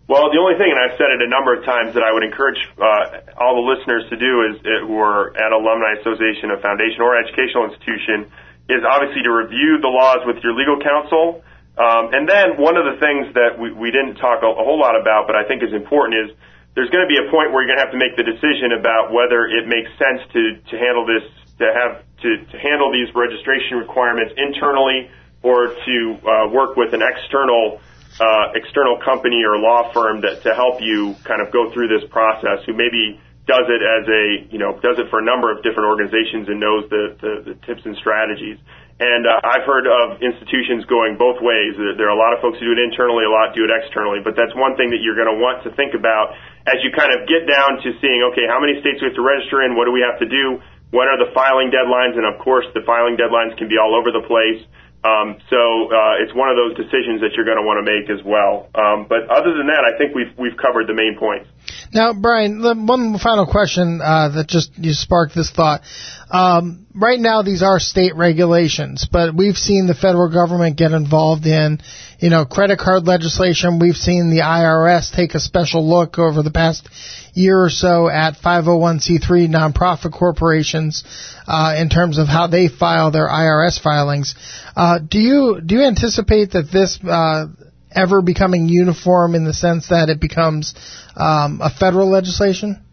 Well, 0.09 0.33
the 0.33 0.41
only 0.41 0.57
thing, 0.57 0.73
and 0.73 0.81
I've 0.81 0.97
said 0.97 1.13
it 1.13 1.21
a 1.21 1.29
number 1.29 1.53
of 1.53 1.69
times, 1.69 1.93
that 1.93 2.01
I 2.01 2.17
would 2.17 2.25
encourage 2.25 2.57
uh, 2.81 3.37
all 3.37 3.61
the 3.61 3.67
listeners 3.69 4.09
to 4.09 4.17
do 4.17 4.33
is 4.49 4.57
uh, 4.65 4.89
who 4.89 4.97
are 4.97 5.37
at 5.37 5.53
alumni 5.53 6.01
association, 6.01 6.49
a 6.49 6.57
foundation, 6.65 7.05
or 7.05 7.13
educational 7.13 7.69
institution, 7.69 8.33
is 8.73 8.81
obviously 8.89 9.21
to 9.29 9.33
review 9.33 9.77
the 9.85 9.93
laws 9.93 10.25
with 10.25 10.41
your 10.41 10.57
legal 10.57 10.81
counsel. 10.81 11.45
Um, 11.77 12.17
and 12.17 12.25
then 12.25 12.57
one 12.57 12.81
of 12.81 12.89
the 12.89 12.97
things 12.97 13.37
that 13.37 13.61
we, 13.61 13.69
we 13.69 13.93
didn't 13.93 14.17
talk 14.17 14.41
a, 14.41 14.49
a 14.49 14.65
whole 14.65 14.81
lot 14.81 14.97
about, 14.97 15.29
but 15.29 15.37
I 15.37 15.45
think 15.45 15.61
is 15.61 15.77
important, 15.77 16.17
is 16.25 16.29
there's 16.73 16.89
going 16.89 17.05
to 17.05 17.13
be 17.13 17.21
a 17.21 17.29
point 17.29 17.53
where 17.53 17.61
you're 17.61 17.77
going 17.77 17.79
to 17.79 17.85
have 17.85 17.93
to 17.93 18.01
make 18.01 18.17
the 18.17 18.25
decision 18.25 18.81
about 18.81 19.13
whether 19.13 19.45
it 19.45 19.69
makes 19.69 19.93
sense 20.01 20.25
to 20.33 20.57
to 20.73 20.75
handle 20.81 21.05
this, 21.05 21.29
to 21.61 21.69
have 21.69 22.01
to, 22.25 22.31
to 22.49 22.57
handle 22.57 22.89
these 22.89 23.13
registration 23.13 23.77
requirements 23.77 24.33
internally, 24.41 25.13
or 25.45 25.69
to 25.69 25.97
uh, 26.25 26.49
work 26.49 26.81
with 26.81 26.97
an 26.97 27.05
external 27.05 27.85
uh, 28.21 28.53
external 28.55 28.99
company 29.05 29.43
or 29.47 29.59
law 29.59 29.91
firm 29.95 30.21
that, 30.23 30.43
to 30.43 30.55
help 30.55 30.83
you 30.83 31.15
kind 31.25 31.41
of 31.41 31.53
go 31.55 31.71
through 31.73 31.89
this 31.89 32.03
process 32.11 32.63
who 32.67 32.75
maybe 32.75 33.19
does 33.47 33.65
it 33.65 33.81
as 33.81 34.05
a, 34.05 34.25
you 34.53 34.61
know, 34.61 34.77
does 34.85 35.01
it 35.01 35.09
for 35.09 35.25
a 35.25 35.27
number 35.27 35.49
of 35.49 35.65
different 35.65 35.89
organizations 35.89 36.53
and 36.53 36.61
knows 36.61 36.85
the, 36.93 37.17
the, 37.17 37.33
the 37.49 37.55
tips 37.65 37.81
and 37.89 37.97
strategies. 37.97 38.61
And 38.99 39.25
uh, 39.25 39.41
I've 39.47 39.63
heard 39.63 39.87
of 39.87 40.19
institutions 40.19 40.83
going 40.91 41.15
both 41.15 41.39
ways. 41.39 41.79
There 41.79 42.11
are 42.11 42.17
a 42.17 42.19
lot 42.19 42.35
of 42.35 42.43
folks 42.43 42.59
who 42.59 42.67
do 42.67 42.75
it 42.75 42.83
internally, 42.83 43.23
a 43.25 43.31
lot 43.31 43.55
do 43.55 43.63
it 43.63 43.71
externally. 43.71 44.19
But 44.21 44.35
that's 44.35 44.53
one 44.59 44.75
thing 44.75 44.91
that 44.91 45.01
you're 45.01 45.15
going 45.15 45.31
to 45.31 45.39
want 45.39 45.63
to 45.65 45.71
think 45.79 45.95
about 45.95 46.35
as 46.67 46.83
you 46.83 46.91
kind 46.91 47.15
of 47.15 47.25
get 47.31 47.47
down 47.47 47.79
to 47.79 47.89
seeing, 48.03 48.21
okay, 48.35 48.45
how 48.51 48.59
many 48.59 48.77
states 48.83 48.99
we 49.01 49.09
have 49.09 49.17
to 49.17 49.25
register 49.25 49.63
in? 49.63 49.79
What 49.79 49.87
do 49.87 49.95
we 49.95 50.03
have 50.03 50.19
to 50.19 50.29
do? 50.29 50.59
When 50.91 51.07
are 51.07 51.17
the 51.17 51.31
filing 51.31 51.71
deadlines? 51.71 52.19
And 52.19 52.27
of 52.27 52.43
course, 52.43 52.67
the 52.75 52.83
filing 52.83 53.15
deadlines 53.15 53.55
can 53.55 53.71
be 53.71 53.79
all 53.79 53.95
over 53.95 54.11
the 54.11 54.27
place. 54.27 54.61
Um, 55.05 55.39
so 55.49 55.93
uh, 55.95 56.19
it's 56.19 56.35
one 56.35 56.51
of 56.51 56.57
those 56.57 56.75
decisions 56.75 57.21
that 57.23 57.31
you're 57.37 57.47
going 57.47 57.59
to 57.59 57.63
want 57.63 57.79
to 57.79 57.87
make 57.87 58.11
as 58.11 58.25
well. 58.27 58.67
Um, 58.75 59.07
but 59.09 59.31
other 59.31 59.55
than 59.55 59.69
that, 59.69 59.87
I 59.87 59.97
think 59.97 60.15
we've 60.15 60.35
we've 60.37 60.57
covered 60.57 60.89
the 60.89 60.95
main 60.95 61.17
points. 61.19 61.47
Now, 61.93 62.13
Brian, 62.13 62.61
one 62.87 63.19
final 63.19 63.47
question 63.47 64.01
uh, 64.03 64.29
that 64.31 64.49
just 64.49 64.77
you 64.77 64.93
sparked 64.93 65.35
this 65.35 65.51
thought. 65.51 65.83
Um, 66.31 66.87
right 66.95 67.19
now, 67.19 67.43
these 67.43 67.63
are 67.63 67.79
state 67.79 68.15
regulations, 68.15 69.09
but 69.11 69.35
we've 69.35 69.57
seen 69.57 69.87
the 69.87 69.95
federal 69.95 70.31
government 70.31 70.77
get 70.77 70.93
involved 70.93 71.47
in, 71.47 71.81
you 72.19 72.29
know, 72.29 72.45
credit 72.45 72.79
card 72.79 73.07
legislation. 73.07 73.79
We've 73.79 73.97
seen 73.97 74.29
the 74.31 74.43
IRS 74.43 75.15
take 75.15 75.35
a 75.35 75.41
special 75.41 75.89
look 75.89 76.19
over 76.19 76.43
the 76.43 76.51
past 76.51 76.87
year 77.33 77.63
or 77.63 77.71
so 77.71 78.09
at 78.11 78.35
501c3 78.35 79.49
nonprofit 79.49 80.13
corporations 80.13 81.05
uh, 81.47 81.77
in 81.79 81.89
terms 81.89 82.19
of 82.19 82.27
how 82.27 82.47
they 82.47 82.69
file 82.69 83.11
their 83.11 83.29
IRS 83.29 83.81
filings. 83.81 84.35
Uh, 84.77 84.99
do 84.99 85.19
you 85.19 85.61
do 85.65 85.77
you 85.77 85.83
anticipate 85.83 86.53
that 86.53 86.71
this 86.71 86.99
uh, 87.05 87.47
ever 87.91 88.21
becoming 88.21 88.69
uniform 88.69 89.35
in 89.35 89.45
the 89.45 89.55
sense 89.55 89.89
that 89.89 90.09
it 90.11 90.21
becomes 90.21 90.75
um, 91.17 91.61
a 91.63 91.71
federal 91.71 92.11
legislation? 92.11 92.85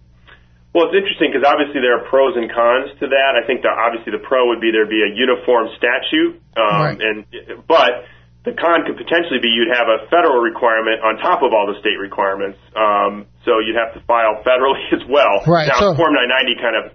Well, 0.76 0.92
it's 0.92 1.00
interesting 1.00 1.32
because 1.32 1.48
obviously 1.48 1.80
there 1.80 1.96
are 1.96 2.04
pros 2.12 2.36
and 2.36 2.52
cons 2.52 2.92
to 3.00 3.08
that. 3.08 3.40
I 3.40 3.48
think 3.48 3.64
that 3.64 3.72
obviously 3.72 4.12
the 4.12 4.20
pro 4.20 4.52
would 4.52 4.60
be 4.60 4.76
there'd 4.76 4.92
be 4.92 5.08
a 5.08 5.12
uniform 5.16 5.72
statute, 5.80 6.36
um, 6.60 7.00
right. 7.00 7.00
and 7.00 7.24
but 7.64 8.04
the 8.44 8.52
con 8.60 8.84
could 8.84 9.00
potentially 9.00 9.40
be 9.40 9.48
you'd 9.48 9.72
have 9.72 9.88
a 9.88 10.04
federal 10.12 10.44
requirement 10.44 11.00
on 11.00 11.16
top 11.24 11.48
of 11.48 11.56
all 11.56 11.64
the 11.64 11.80
state 11.80 11.96
requirements. 11.96 12.60
Um, 12.76 13.24
so 13.48 13.64
you'd 13.64 13.80
have 13.80 13.96
to 13.96 14.04
file 14.04 14.44
federally 14.44 14.84
as 15.00 15.00
well. 15.08 15.48
Right. 15.48 15.72
Now, 15.72 15.80
so, 15.80 15.96
Form 15.96 16.12
990 16.12 16.60
kind 16.60 16.76
of 16.76 16.92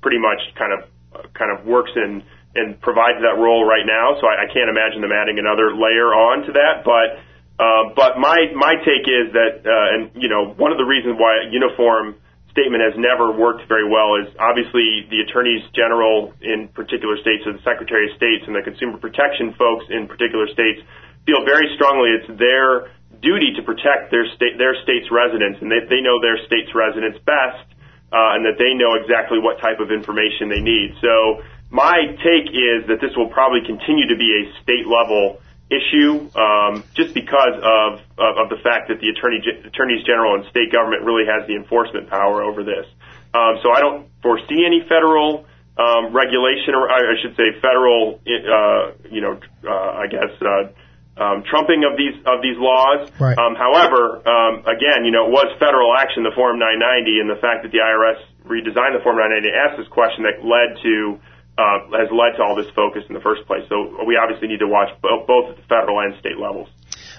pretty 0.00 0.16
much 0.16 0.40
kind 0.56 0.72
of 0.72 0.80
uh, 1.12 1.28
kind 1.36 1.52
of 1.52 1.68
works 1.68 1.92
in 2.00 2.24
and 2.56 2.80
provides 2.80 3.20
that 3.20 3.36
role 3.36 3.60
right 3.60 3.84
now. 3.84 4.16
So 4.16 4.24
I, 4.24 4.44
I 4.44 4.46
can't 4.48 4.72
imagine 4.72 5.04
them 5.04 5.12
adding 5.12 5.36
another 5.36 5.76
layer 5.76 6.16
on 6.16 6.48
to 6.48 6.52
that, 6.56 6.80
but. 6.80 7.28
Uh, 7.58 7.90
but 7.90 8.14
my 8.22 8.54
my 8.54 8.78
take 8.86 9.02
is 9.02 9.34
that, 9.34 9.66
uh, 9.66 9.94
and 9.98 10.14
you 10.14 10.30
know, 10.30 10.54
one 10.54 10.70
of 10.70 10.78
the 10.78 10.86
reasons 10.86 11.18
why 11.18 11.42
uniform 11.50 12.14
statement 12.58 12.82
has 12.82 12.98
never 12.98 13.30
worked 13.30 13.62
very 13.70 13.86
well 13.86 14.18
is 14.18 14.26
obviously 14.42 15.06
the 15.06 15.22
attorneys 15.22 15.62
general 15.78 16.34
in 16.42 16.66
particular 16.74 17.14
states 17.22 17.46
or 17.46 17.54
the 17.54 17.62
secretary 17.62 18.10
of 18.10 18.18
states 18.18 18.42
and 18.50 18.58
the 18.58 18.64
consumer 18.66 18.98
protection 18.98 19.54
folks 19.54 19.86
in 19.94 20.10
particular 20.10 20.50
states 20.50 20.82
feel 21.22 21.46
very 21.46 21.70
strongly 21.78 22.10
it's 22.18 22.26
their 22.34 22.90
duty 23.22 23.54
to 23.54 23.62
protect 23.62 24.10
their 24.10 24.26
state 24.34 24.58
their 24.58 24.74
state's 24.82 25.06
residents 25.14 25.62
and 25.62 25.70
they, 25.70 25.78
they 25.86 26.02
know 26.02 26.18
their 26.18 26.42
state's 26.50 26.74
residents 26.74 27.22
best 27.22 27.62
uh, 28.10 28.34
and 28.34 28.44
that 28.44 28.56
they 28.56 28.72
know 28.74 28.96
exactly 28.96 29.38
what 29.38 29.60
type 29.60 29.80
of 29.80 29.92
information 29.92 30.48
they 30.48 30.64
need. 30.64 30.96
So 31.04 31.44
my 31.68 32.16
take 32.24 32.48
is 32.48 32.88
that 32.88 33.04
this 33.04 33.12
will 33.16 33.28
probably 33.28 33.60
continue 33.60 34.08
to 34.08 34.16
be 34.16 34.32
a 34.32 34.42
state 34.64 34.88
level 34.88 35.40
issue 35.68 36.28
um, 36.34 36.84
just 36.94 37.12
because 37.12 37.56
of, 37.60 38.00
of, 38.16 38.32
of 38.44 38.46
the 38.48 38.56
fact 38.64 38.88
that 38.88 39.00
the 39.00 39.08
attorney 39.12 39.40
attorneys 39.64 40.04
general 40.04 40.34
and 40.34 40.48
state 40.50 40.72
government 40.72 41.04
really 41.04 41.24
has 41.28 41.46
the 41.46 41.56
enforcement 41.56 42.08
power 42.08 42.42
over 42.42 42.64
this. 42.64 42.86
Um, 43.34 43.60
so 43.62 43.70
I 43.70 43.80
don't 43.80 44.08
foresee 44.22 44.64
any 44.64 44.80
federal 44.88 45.44
um, 45.76 46.12
regulation, 46.12 46.74
or 46.74 46.90
I 46.90 47.20
should 47.20 47.36
say, 47.36 47.52
federal, 47.60 48.20
uh, 48.24 48.96
you 49.10 49.20
know, 49.20 49.38
uh, 49.64 50.02
I 50.02 50.06
guess. 50.08 50.32
Uh, 50.40 50.72
um, 51.18 51.42
trumping 51.42 51.82
of 51.82 51.98
these 51.98 52.14
of 52.30 52.40
these 52.42 52.54
laws. 52.56 53.10
Right. 53.18 53.36
Um, 53.36 53.58
however, 53.58 54.22
um, 54.22 54.62
again, 54.70 55.02
you 55.02 55.10
know, 55.10 55.26
it 55.26 55.34
was 55.34 55.50
federal 55.58 55.90
action, 55.98 56.22
the 56.22 56.30
Form 56.30 56.62
990, 56.62 57.18
and 57.18 57.28
the 57.28 57.42
fact 57.42 57.66
that 57.66 57.74
the 57.74 57.82
IRS 57.82 58.22
redesigned 58.46 58.94
the 58.94 59.02
Form 59.02 59.18
990 59.18 59.50
asked 59.50 59.76
this 59.82 59.90
question 59.90 60.22
that 60.30 60.46
led 60.46 60.78
to 60.78 61.18
uh, 61.58 61.90
has 61.98 62.08
led 62.14 62.38
to 62.38 62.42
all 62.42 62.54
this 62.54 62.70
focus 62.74 63.02
in 63.08 63.14
the 63.14 63.20
first 63.20 63.44
place. 63.46 63.66
So 63.68 64.06
we 64.06 64.16
obviously 64.16 64.46
need 64.46 64.60
to 64.62 64.70
watch 64.70 64.88
both, 65.02 65.26
both 65.26 65.50
at 65.50 65.56
the 65.56 65.66
federal 65.68 65.98
and 65.98 66.14
state 66.20 66.38
levels. 66.38 66.68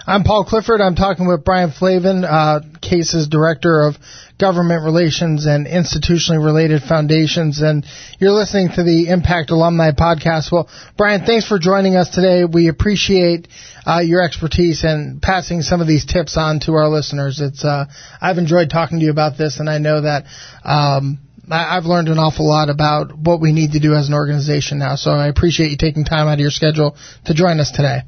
I'm 0.08 0.24
Paul 0.24 0.46
Clifford. 0.46 0.82
I'm 0.82 0.96
talking 0.96 1.28
with 1.28 1.44
Brian 1.44 1.72
Flavin, 1.72 2.24
uh, 2.24 2.62
CASE's 2.82 3.28
Director 3.28 3.86
of 3.86 3.96
Government 4.40 4.84
Relations 4.84 5.46
and 5.46 5.68
Institutionally 5.68 6.44
Related 6.44 6.82
Foundations. 6.82 7.62
And 7.62 7.86
you're 8.18 8.32
listening 8.32 8.70
to 8.76 8.84
the 8.84 9.10
Impact 9.10 9.52
Alumni 9.52 9.92
Podcast. 9.92 10.52
Well, 10.52 10.70
Brian, 10.98 11.26
thanks 11.26 11.46
for 11.46 11.60
joining 11.60 11.96
us 11.96 12.10
today. 12.10 12.46
We 12.46 12.70
appreciate 12.70 13.50
uh, 13.86 14.00
your 14.00 14.24
expertise 14.24 14.84
and 14.84 15.22
passing 15.22 15.62
some 15.62 15.82
of 15.82 15.88
these 15.88 16.06
tips 16.06 16.38
on 16.38 16.62
to 16.62 16.74
our 16.74 16.88
listeners. 16.88 17.42
It's 17.42 17.66
uh, 17.66 17.86
I've 18.22 18.38
enjoyed 18.38 18.70
talking 18.70 19.00
to 19.00 19.06
you 19.06 19.12
about 19.12 19.38
this, 19.38 19.60
and 19.60 19.70
I 19.70 19.78
know 19.78 20.02
that 20.02 20.24
um, 20.64 21.20
I've 21.52 21.86
learned 21.86 22.10
an 22.10 22.20
awful 22.20 22.48
lot 22.48 22.70
about 22.70 23.18
what 23.18 23.42
we 23.42 23.52
need 23.52 23.74
to 23.74 23.80
do 23.80 23.94
as 23.94 24.08
an 24.08 24.14
organization 24.14 24.80
now. 24.80 24.96
So 24.96 25.12
I 25.12 25.28
appreciate 25.28 25.72
you 25.72 25.78
taking 25.78 26.06
time 26.06 26.28
out 26.28 26.34
of 26.34 26.40
your 26.40 26.52
schedule 26.52 26.96
to 27.26 27.34
join 27.34 27.60
us 27.60 27.72
today. 27.72 28.02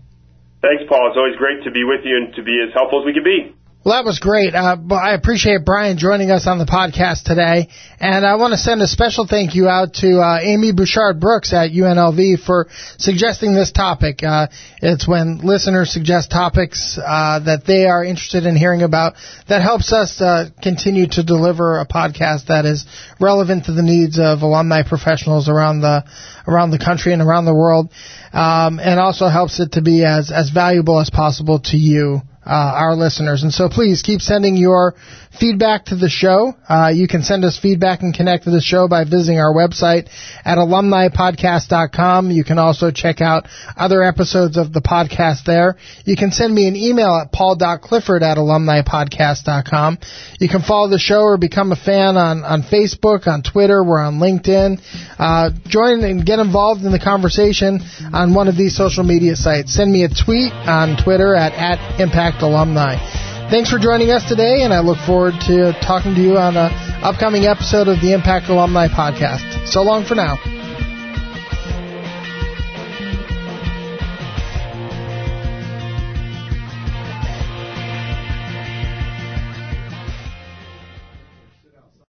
Thanks, 0.62 0.84
Paul. 0.88 1.10
It's 1.10 1.18
always 1.18 1.36
great 1.38 1.64
to 1.64 1.72
be 1.72 1.84
with 1.84 2.06
you 2.06 2.18
and 2.18 2.36
to 2.36 2.44
be 2.44 2.62
as 2.62 2.74
helpful 2.74 3.02
as 3.02 3.06
we 3.06 3.14
can 3.14 3.24
be. 3.24 3.56
Well, 3.84 3.96
that 3.96 4.06
was 4.06 4.20
great. 4.20 4.54
Uh, 4.54 4.78
I 4.92 5.16
appreciate 5.16 5.66
Brian 5.66 5.98
joining 5.98 6.30
us 6.30 6.46
on 6.46 6.60
the 6.60 6.66
podcast 6.66 7.24
today. 7.24 7.68
And 8.00 8.24
I 8.24 8.36
want 8.36 8.52
to 8.52 8.58
send 8.58 8.80
a 8.84 8.88
special 8.88 9.26
thank 9.26 9.56
you 9.56 9.68
out 9.68 9.96
to 10.06 10.22
uh, 10.22 10.38
Amy 10.40 10.72
Bouchard 10.72 11.20
Brooks 11.20 11.52
at 11.52 11.72
UNLV 11.72 12.46
for 12.46 12.68
suggesting 13.00 13.56
this 13.56 13.72
topic. 13.72 14.22
Uh, 14.22 14.50
it's 14.84 15.08
when 15.08 15.40
listeners 15.40 15.92
suggest 15.92 16.30
topics 16.30 17.00
uh, 17.04 17.40
that 17.40 17.66
they 17.66 17.88
are 17.88 18.06
interested 18.06 18.46
in 18.46 18.56
hearing 18.56 18.84
about 18.84 19.16
that 19.50 19.64
helps 19.64 19.92
us 19.92 20.22
uh, 20.22 20.50
continue 20.62 21.08
to 21.08 21.24
deliver 21.24 21.80
a 21.80 21.88
podcast 21.88 22.50
that 22.50 22.66
is 22.66 22.86
relevant 23.20 23.66
to 23.66 23.74
the 23.74 23.82
needs 23.82 24.20
of 24.20 24.44
alumni 24.44 24.84
professionals 24.88 25.50
around 25.50 25.82
the 25.82 26.04
around 26.48 26.70
the 26.70 26.78
country 26.78 27.14
and 27.14 27.22
around 27.24 27.46
the 27.46 27.56
world, 27.56 27.90
um, 28.32 28.80
and 28.80 29.00
also 29.00 29.28
helps 29.28 29.60
it 29.60 29.72
to 29.72 29.82
be 29.82 30.06
as 30.06 30.30
as 30.32 30.52
valuable 30.52 31.00
as 31.00 31.10
possible 31.10 31.60
to 31.60 31.78
you 31.78 32.22
uh, 32.46 32.50
our 32.50 32.96
listeners. 32.96 33.44
And 33.44 33.54
so 33.54 33.70
please 33.70 34.02
keep 34.02 34.22
sending 34.22 34.58
your 34.58 34.96
feedback 35.40 35.86
to 35.86 35.96
the 35.96 36.10
show. 36.10 36.54
Uh, 36.68 36.92
you 36.94 37.08
can 37.08 37.24
send 37.24 37.46
us 37.46 37.58
feedback 37.58 38.02
and 38.02 38.14
connect 38.14 38.44
to 38.44 38.52
the 38.52 38.62
show 38.62 38.88
by 38.88 39.04
visiting 39.04 39.40
our 39.40 39.54
website 39.54 40.10
at 40.44 40.58
alumnipodcast.com. 40.58 42.32
You 42.32 42.44
can 42.44 42.60
also 42.60 42.92
check 42.92 43.22
out 43.22 43.48
other 43.78 44.04
episodes 44.04 44.58
of 44.58 44.74
the 44.74 44.82
podcast 44.82 45.46
there. 45.46 45.78
You 46.06 46.16
can 46.16 46.32
send 46.32 46.54
me 46.54 46.68
an 46.68 46.76
email 46.76 47.16
at 47.16 47.32
paul.clifford 47.32 48.24
at 48.24 48.38
alumnipodcast.com. 48.38 49.98
You 50.40 50.50
can 50.50 50.62
follow 50.62 50.90
the 50.90 51.00
show 51.00 51.22
or 51.22 51.38
become 51.38 51.72
a 51.72 51.76
fan 51.76 52.18
on, 52.18 52.44
on 52.44 52.64
Facebook, 52.64 53.28
on 53.28 53.44
Twitter, 53.44 53.84
we're 53.84 54.00
on 54.00 54.20
LinkedIn. 54.20 54.82
Uh, 55.18 55.52
join 55.68 56.04
and 56.04 56.26
get 56.26 56.40
involved 56.40 56.84
in 56.84 56.92
the 56.92 57.00
conversation 57.00 57.80
on 58.14 58.34
one 58.34 58.48
of 58.48 58.58
these 58.58 58.76
social 58.76 59.04
media 59.04 59.36
sites. 59.36 59.74
Send 59.74 59.92
me 59.92 60.04
a 60.04 60.10
tweet 60.10 60.52
on 60.54 61.02
Twitter 61.02 61.36
at, 61.36 61.54
at 61.54 62.00
Impact 62.00 62.42
Alumni. 62.42 63.31
Thanks 63.52 63.70
for 63.70 63.80
joining 63.80 64.12
us 64.12 64.24
today, 64.24 64.62
and 64.62 64.74
I 64.74 64.80
look 64.80 64.98
forward 65.00 65.34
to 65.42 65.74
talking 65.82 66.16
to 66.16 66.22
you 66.22 66.38
on 66.38 66.56
an 66.56 66.72
upcoming 67.04 67.48
episode 67.48 67.90
of 67.90 68.00
the 68.00 68.14
Impact 68.14 68.48
Alumni 68.48 68.88
Podcast. 68.88 69.68
So 69.68 69.82
long 69.82 70.06
for 70.06 70.16
now. 70.16 70.38